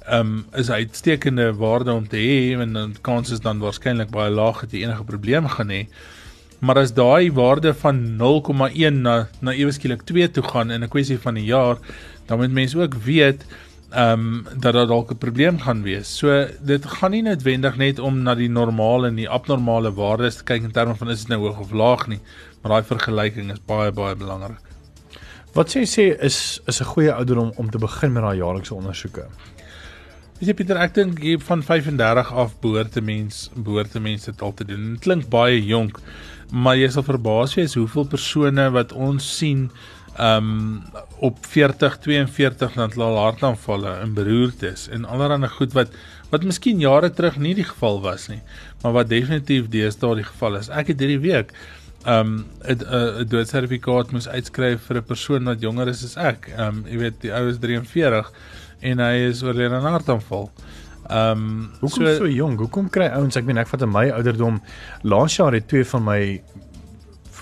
ehm 0.06 0.20
um, 0.20 0.46
is 0.54 0.70
'n 0.70 0.72
uitstekende 0.72 1.54
waarde 1.54 1.92
om 1.92 2.08
te 2.08 2.18
hê 2.18 2.62
en 2.62 2.74
dan 2.74 2.96
kans 3.02 3.32
is 3.32 3.40
dan 3.40 3.60
waarskynlik 3.60 4.10
baie 4.10 4.32
laag 4.32 4.60
dat 4.60 4.72
jy 4.72 4.84
enige 4.84 5.04
probleem 5.04 5.48
gaan 5.48 5.70
hê. 5.70 5.88
Maar 6.60 6.78
as 6.78 6.94
daai 6.94 7.32
waarde 7.32 7.74
van 7.74 8.18
0,1 8.18 9.02
na 9.02 9.28
na 9.40 9.52
eweskielik 9.52 10.02
2 10.02 10.32
toe 10.32 10.44
gaan 10.44 10.72
in 10.72 10.84
'n 10.84 10.90
kwessie 10.90 11.20
van 11.20 11.34
'n 11.38 11.46
jaar, 11.46 11.78
dan 12.26 12.38
moet 12.38 12.52
mense 12.52 12.80
ook 12.80 12.94
weet 12.94 13.46
ehm 13.94 14.20
um, 14.20 14.46
dat 14.60 14.74
daar 14.74 14.88
dalk 14.88 15.12
'n 15.12 15.18
probleem 15.18 15.60
gaan 15.60 15.84
wees. 15.84 16.18
So 16.18 16.48
dit 16.62 16.86
gaan 16.86 17.12
nie 17.12 17.22
noodwendig 17.22 17.76
net 17.78 18.00
om 18.00 18.24
na 18.24 18.36
die 18.36 18.50
normale 18.50 19.08
en 19.08 19.16
die 19.16 19.30
abnormale 19.30 19.94
waardes 19.94 20.36
te 20.36 20.44
kyk 20.44 20.64
in 20.64 20.72
terme 20.72 20.96
van 20.96 21.10
is 21.10 21.20
dit 21.20 21.28
nou 21.28 21.40
hoog 21.40 21.60
of 21.60 21.72
laag 21.72 22.08
nie, 22.08 22.20
maar 22.62 22.72
daai 22.72 22.84
vergelyking 22.84 23.52
is 23.52 23.62
baie 23.66 23.92
baie 23.92 24.16
belangrik. 24.16 24.58
Wat 25.54 25.70
sê 25.70 25.80
jy 25.80 25.86
sê 25.86 26.24
is 26.24 26.62
is 26.68 26.82
'n 26.82 26.86
goeie 26.86 27.14
ouderdom 27.14 27.52
om 27.56 27.70
te 27.70 27.78
begin 27.78 28.14
met 28.14 28.24
daai 28.24 28.38
jaarlikse 28.38 28.76
ondersoeke? 28.76 29.28
Weet 30.40 30.48
jy 30.48 30.54
Pieter, 30.54 30.78
ek 30.78 30.94
dink 30.94 31.20
jy 31.24 31.38
van 31.40 31.62
35 31.62 32.32
af 32.34 32.60
behoort 32.62 32.98
'n 32.98 33.06
mens 33.06 33.52
behoort 33.56 33.96
'n 33.96 34.02
mens 34.02 34.26
dit 34.26 34.42
al 34.42 34.54
te 34.54 34.66
doen. 34.66 34.94
Dit 34.94 35.02
klink 35.02 35.30
baie 35.30 35.66
jonk, 35.66 36.00
maar 36.52 36.76
jy 36.76 36.90
sal 36.90 37.04
verbaas 37.04 37.54
wees 37.56 37.76
hoeveel 37.76 38.06
persone 38.06 38.72
wat 38.72 38.92
ons 38.92 39.38
sien 39.38 39.70
um 40.20 40.84
op 41.26 41.38
40 41.46 41.98
42 41.98 42.74
dan 42.74 42.92
laat 42.96 43.18
hartaanvalle 43.18 43.96
en 44.04 44.14
beroertes 44.14 44.88
en 44.94 45.06
allerlei 45.06 45.50
goed 45.50 45.74
wat 45.74 45.96
wat 46.30 46.44
miskien 46.44 46.80
jare 46.80 47.10
terug 47.10 47.38
nie 47.38 47.56
die 47.58 47.66
geval 47.66 48.02
was 48.02 48.28
nie 48.30 48.42
maar 48.84 48.94
wat 49.00 49.10
definitief 49.10 49.70
deesdae 49.72 50.16
die 50.20 50.28
geval 50.28 50.60
is. 50.60 50.70
Ek 50.70 50.92
het 50.92 51.00
hierdie 51.00 51.22
week 51.24 51.54
um 52.06 52.46
'n 52.68 52.84
'n 52.84 53.28
doodsertifikaat 53.28 54.12
moes 54.12 54.28
uitskryf 54.28 54.82
vir 54.88 54.98
'n 54.98 55.04
persoon 55.04 55.44
wat 55.46 55.62
jonger 55.62 55.88
is 55.88 56.04
as 56.04 56.18
ek. 56.18 56.52
Um 56.58 56.84
jy 56.86 56.98
weet 56.98 57.22
die 57.22 57.32
ou 57.32 57.48
is 57.50 57.58
43 57.58 58.32
en 58.82 59.00
hy 59.00 59.16
is 59.30 59.44
oorlede 59.44 59.76
aan 59.76 59.94
hartaanval. 59.96 60.52
Um 61.10 61.72
hoekom 61.80 62.06
so, 62.06 62.16
so 62.16 62.28
jong? 62.28 62.58
Hoekom 62.58 62.90
kry 62.90 63.08
ouens, 63.08 63.38
ek 63.38 63.46
meen 63.46 63.58
ek 63.58 63.68
vat 63.68 63.82
in 63.82 63.92
my 63.92 64.10
ouderdom 64.10 64.62
laas 65.04 65.36
jaar 65.36 65.54
het 65.54 65.68
twee 65.68 65.86
van 65.86 66.04
my 66.04 66.42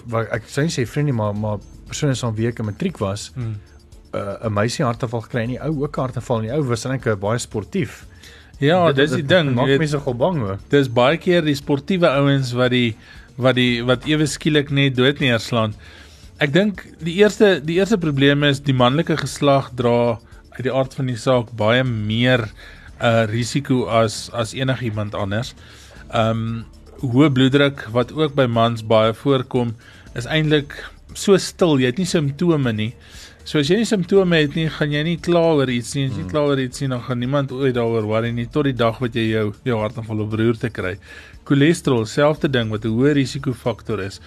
wat 0.09 0.29
ek 0.31 0.43
sê 0.49 0.65
sê 0.69 0.85
vriende 0.85 1.13
maar 1.13 1.35
maar 1.35 1.57
persone 1.91 2.15
so 2.15 2.29
'n 2.29 2.35
week 2.39 2.59
in 2.59 2.65
matriek 2.65 2.97
was, 3.03 3.31
hmm. 3.35 3.57
uh, 4.15 4.37
'n 4.47 4.53
meisie 4.53 4.85
hartaanval 4.85 5.25
gekry 5.27 5.43
en 5.43 5.55
die 5.55 5.61
ou 5.61 5.83
ook 5.83 5.95
hartaanval 5.95 6.41
en 6.41 6.49
die 6.49 6.55
ou 6.55 6.63
was 6.71 6.85
eintlik 6.85 7.19
baie 7.19 7.39
sportief. 7.39 8.05
Ja, 8.61 8.85
dit, 8.91 9.01
dis 9.01 9.17
die 9.17 9.25
ding, 9.25 9.55
maak 9.57 9.71
mense 9.81 9.99
gou 9.99 10.13
bang 10.13 10.37
hoor. 10.37 10.59
Dis 10.69 10.89
baie 10.89 11.17
keer 11.17 11.41
die 11.41 11.57
sportiewe 11.57 12.11
ouens 12.21 12.53
wat 12.53 12.71
die 12.75 12.95
wat 13.41 13.57
die 13.57 13.81
wat 13.87 14.05
ewe 14.05 14.27
skielik 14.29 14.69
net 14.69 14.95
dood 14.99 15.21
neerslaan. 15.23 15.73
Ek 16.41 16.53
dink 16.53 16.83
die 17.01 17.15
eerste 17.21 17.55
die 17.63 17.79
eerste 17.79 17.97
probleem 18.01 18.45
is 18.45 18.61
die 18.61 18.75
manlike 18.77 19.17
geslag 19.17 19.71
dra 19.77 20.19
uit 20.57 20.63
die 20.67 20.73
aard 20.73 20.93
van 20.97 21.09
die 21.09 21.17
saak 21.17 21.49
baie 21.57 21.83
meer 21.83 22.45
'n 22.45 23.05
uh, 23.05 23.25
risiko 23.25 23.87
as 23.89 24.29
as 24.33 24.53
enigiemand 24.53 25.17
anders. 25.17 25.55
Um 26.13 26.65
hoë 27.01 27.31
bloeddruk 27.33 27.87
wat 27.95 28.13
ook 28.13 28.35
by 28.37 28.45
mans 28.45 28.83
baie 28.85 29.13
voorkom 29.13 29.73
is 30.13 30.27
eintlik 30.29 30.75
so 31.17 31.37
stil, 31.37 31.79
jy 31.79 31.91
het 31.91 31.99
nie 32.01 32.09
simptome 32.09 32.73
nie. 32.75 32.91
So 33.41 33.57
as 33.57 33.71
jy 33.71 33.79
nie 33.79 33.89
simptome 33.89 34.37
het 34.37 34.53
nie, 34.55 34.67
gaan 34.69 34.93
jy 34.93 35.01
nie 35.05 35.17
kla 35.23 35.41
oor 35.57 35.69
iets 35.73 35.95
nie. 35.97 36.05
As 36.11 36.13
jy 36.13 36.25
hmm. 36.25 36.31
kla 36.33 36.43
oor 36.51 36.61
iets 36.61 36.83
nie, 36.83 36.91
dan 36.93 37.01
gaan 37.07 37.21
niemand 37.23 37.53
ooit 37.55 37.73
daaroor 37.77 38.05
worry 38.09 38.29
nie 38.35 38.45
tot 38.53 38.69
die 38.69 38.75
dag 38.77 38.99
wat 39.01 39.17
jy 39.17 39.31
jou 39.31 39.47
jou 39.65 39.79
hartaanval 39.81 40.21
of 40.25 40.29
beroerte 40.33 40.69
kry. 40.73 40.93
Cholesterol, 41.49 42.05
selfde 42.05 42.51
ding 42.53 42.69
wat 42.69 42.85
'n 42.85 42.93
hoë 42.93 43.15
risikofaktor 43.17 44.03
is. 44.05 44.21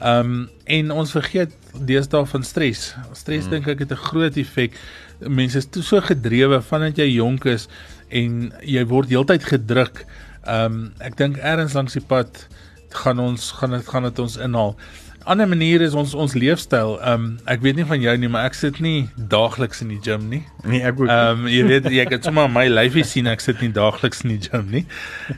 Um 0.00 0.48
en 0.64 0.90
ons 0.94 1.12
vergeet 1.12 1.52
deesdae 1.74 2.24
van 2.26 2.46
stres. 2.46 2.94
Stres 3.12 3.44
hmm. 3.44 3.50
dink 3.50 3.68
ek 3.68 3.84
het 3.84 3.92
'n 3.92 4.06
groot 4.06 4.36
effek. 4.36 4.78
Mense 5.26 5.58
is 5.58 5.68
so 5.86 6.00
gedrewe 6.00 6.62
vandat 6.62 6.96
jy 6.96 7.10
jonk 7.18 7.44
is 7.44 7.68
en 8.08 8.52
jy 8.62 8.86
word 8.86 9.10
heeltyd 9.10 9.44
gedruk. 9.44 10.06
Um 10.46 10.92
ek 11.00 11.16
dink 11.16 11.42
eers 11.42 11.74
langs 11.74 11.98
die 11.98 12.06
pad 12.06 12.46
gaan 12.90 13.18
ons 13.18 13.50
gaan 13.58 13.70
dit 13.70 13.86
gaan 13.86 14.02
dit 14.02 14.18
ons 14.18 14.36
inhaal 14.36 14.76
ander 15.24 15.48
manier 15.48 15.80
is 15.84 15.94
ons 15.94 16.14
ons 16.14 16.34
leefstyl. 16.34 16.96
Ehm 17.00 17.12
um, 17.12 17.26
ek 17.50 17.62
weet 17.64 17.76
nie 17.80 17.86
van 17.88 18.00
jou 18.00 18.14
nie, 18.18 18.30
maar 18.32 18.48
ek 18.48 18.56
sit 18.58 18.80
nie 18.84 19.08
daagliks 19.16 19.82
in 19.84 19.92
die 19.92 20.00
gym 20.04 20.28
nie. 20.32 20.42
Nee, 20.64 20.82
ek 20.86 21.00
ook. 21.00 21.08
Ehm 21.08 21.44
um, 21.44 21.48
jy 21.50 21.62
weet 21.68 21.88
jy 21.92 22.06
kan 22.10 22.24
sommer 22.24 22.50
my 22.52 22.66
lyfie 22.70 23.04
sien 23.06 23.30
ek 23.30 23.44
sit 23.44 23.60
nie 23.64 23.72
daagliks 23.76 24.24
in 24.26 24.34
die 24.36 24.40
gym 24.48 24.68
nie. 24.74 24.84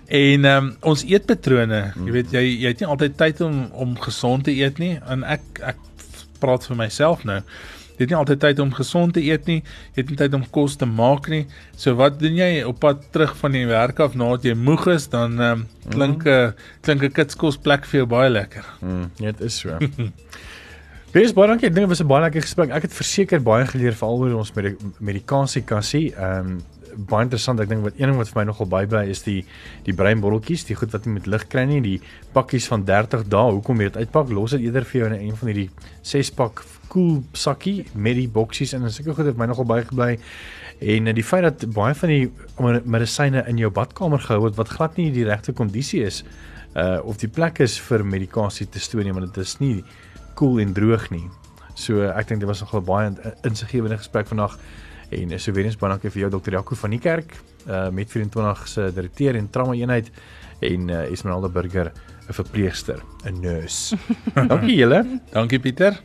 En 0.06 0.48
ehm 0.48 0.70
um, 0.70 0.72
ons 0.94 1.04
eetpatrone, 1.08 1.82
jy 1.98 2.16
weet 2.18 2.34
jy 2.36 2.44
jy 2.48 2.74
het 2.74 2.82
nie 2.84 2.90
altyd 2.94 3.18
tyd 3.20 3.44
om 3.46 3.62
om 3.86 3.94
gesond 4.00 4.46
te 4.48 4.54
eet 4.56 4.82
nie 4.82 4.96
en 5.10 5.26
ek 5.36 5.62
ek 5.74 5.86
praat 6.42 6.66
vir 6.66 6.78
myself 6.78 7.26
nou. 7.28 7.42
Jy 7.96 8.06
het 8.06 8.12
nie 8.12 8.18
altyd 8.18 8.40
tyd 8.40 8.62
om 8.64 8.72
gesond 8.74 9.14
te 9.14 9.22
eet 9.22 9.46
nie. 9.46 9.60
Jy 9.92 10.02
het 10.02 10.10
nie 10.10 10.18
tyd 10.18 10.34
om 10.34 10.44
kos 10.50 10.76
te 10.80 10.88
maak 10.88 11.28
nie. 11.28 11.44
So 11.76 11.94
wat 12.00 12.18
doen 12.22 12.38
jy 12.38 12.62
op 12.66 12.80
pad 12.82 13.04
terug 13.12 13.36
van 13.36 13.52
die 13.52 13.66
werk 13.68 14.00
af 14.00 14.16
nadat 14.18 14.48
jy 14.48 14.54
moeg 14.58 14.88
is, 14.94 15.08
dan 15.12 15.38
um, 15.40 15.66
klink 15.90 16.24
'n 16.24 16.28
mm. 16.28 16.48
uh, 16.48 16.80
klink 16.80 17.02
'n 17.02 17.12
kitskos 17.12 17.58
plek 17.58 17.84
vir 17.86 18.02
jou 18.02 18.06
baie 18.06 18.30
lekker. 18.30 18.64
Mm, 18.80 19.10
dit 19.18 19.40
is 19.40 19.58
so. 19.60 19.78
Baie 21.12 21.28
baie 21.36 21.48
dankie. 21.48 21.68
Ek 21.68 21.74
dink 21.76 21.84
dit 21.84 21.92
was 21.92 22.00
'n 22.00 22.08
baie 22.08 22.22
lekker 22.24 22.40
gesprek. 22.40 22.70
Ek 22.72 22.82
het 22.82 22.92
verseker 22.92 23.40
baie 23.42 23.66
geleer 23.66 23.92
veral 23.92 24.18
oor 24.18 24.38
ons 24.40 24.52
medikasie 24.98 25.62
kassie. 25.62 26.14
Ehm 26.16 26.46
um, 26.46 26.60
baie 26.96 27.24
interessant. 27.24 27.60
Ek 27.60 27.68
dink 27.68 27.84
wat 27.84 27.98
een 27.98 28.08
ding 28.08 28.16
wat 28.16 28.28
vir 28.28 28.40
my 28.40 28.44
nogal 28.48 28.66
bybly 28.66 29.08
is 29.10 29.22
die 29.22 29.44
die 29.84 29.94
breinbotteltjies, 29.96 30.64
die 30.68 30.76
goed 30.76 30.92
wat 30.92 31.04
jy 31.04 31.12
met 31.12 31.26
lig 31.26 31.46
kry 31.52 31.64
nie, 31.68 31.80
die 31.84 32.00
pakkies 32.32 32.68
van 32.68 32.84
30 32.88 33.28
dae. 33.28 33.52
Hoekom 33.52 33.80
jy 33.80 33.90
dit 33.90 33.96
uitpak? 34.04 34.32
Los 34.32 34.56
dit 34.56 34.66
eerder 34.66 34.84
vir 34.84 35.00
jou 35.00 35.10
in 35.12 35.18
een 35.20 35.36
van 35.36 35.52
hierdie 35.52 35.70
6 36.02 36.30
pak 36.38 36.64
koel 36.92 37.22
sakkie 37.32 37.86
met 37.94 38.18
die 38.18 38.28
boksies 38.28 38.74
en 38.76 38.84
sulke 38.92 39.14
goed 39.16 39.30
het 39.30 39.38
my 39.40 39.48
nogal 39.48 39.68
baie 39.68 39.84
gebly. 39.88 40.16
En 40.82 41.08
die 41.14 41.24
feit 41.24 41.44
dat 41.46 41.64
baie 41.72 41.94
van 41.94 42.12
die 42.12 42.80
medisyne 42.84 43.44
in 43.48 43.60
jou 43.60 43.70
badkamer 43.72 44.20
gehou 44.20 44.42
word 44.46 44.58
wat 44.58 44.72
glad 44.76 44.98
nie 45.00 45.10
die 45.14 45.26
regte 45.28 45.54
kondisie 45.56 46.02
is 46.04 46.22
uh 46.76 47.00
of 47.04 47.20
die 47.20 47.28
plek 47.28 47.60
is 47.60 47.76
vir 47.88 48.04
medikasie 48.04 48.66
te 48.66 48.80
stoor 48.80 49.04
nie, 49.04 49.12
want 49.12 49.28
dit 49.28 49.44
is 49.44 49.58
nie 49.60 49.74
koel 50.34 50.56
cool 50.56 50.60
en 50.62 50.72
droog 50.72 51.10
nie. 51.12 51.26
So 51.76 52.08
ek 52.08 52.28
dink 52.28 52.40
dit 52.40 52.48
was 52.48 52.62
nogal 52.64 52.84
baie 52.84 53.10
insiggewende 53.48 53.98
gesprek 54.00 54.28
vandag 54.28 54.56
en 55.12 55.34
so 55.38 55.52
weer 55.52 55.68
eens 55.68 55.76
baie 55.76 55.92
dankie 55.92 56.12
vir 56.12 56.24
jou 56.24 56.30
Dr. 56.38 56.56
Jaco 56.56 56.78
van 56.84 56.96
die 56.96 57.02
kerk 57.02 57.36
uh 57.68 57.90
met 57.92 58.10
24 58.10 58.68
se 58.68 58.88
direkteur 58.96 59.36
en 59.36 59.50
trauma 59.50 59.76
eenheid 59.76 60.08
en 60.62 60.88
uh, 60.88 61.04
Esmeralda 61.10 61.48
Burger 61.48 61.92
'n 62.28 62.32
verpleegster, 62.32 63.02
'n 63.24 63.40
nurse. 63.40 63.96
dankie 64.52 64.76
julle. 64.76 65.20
Dankie 65.32 65.60
Pieter. 65.60 66.00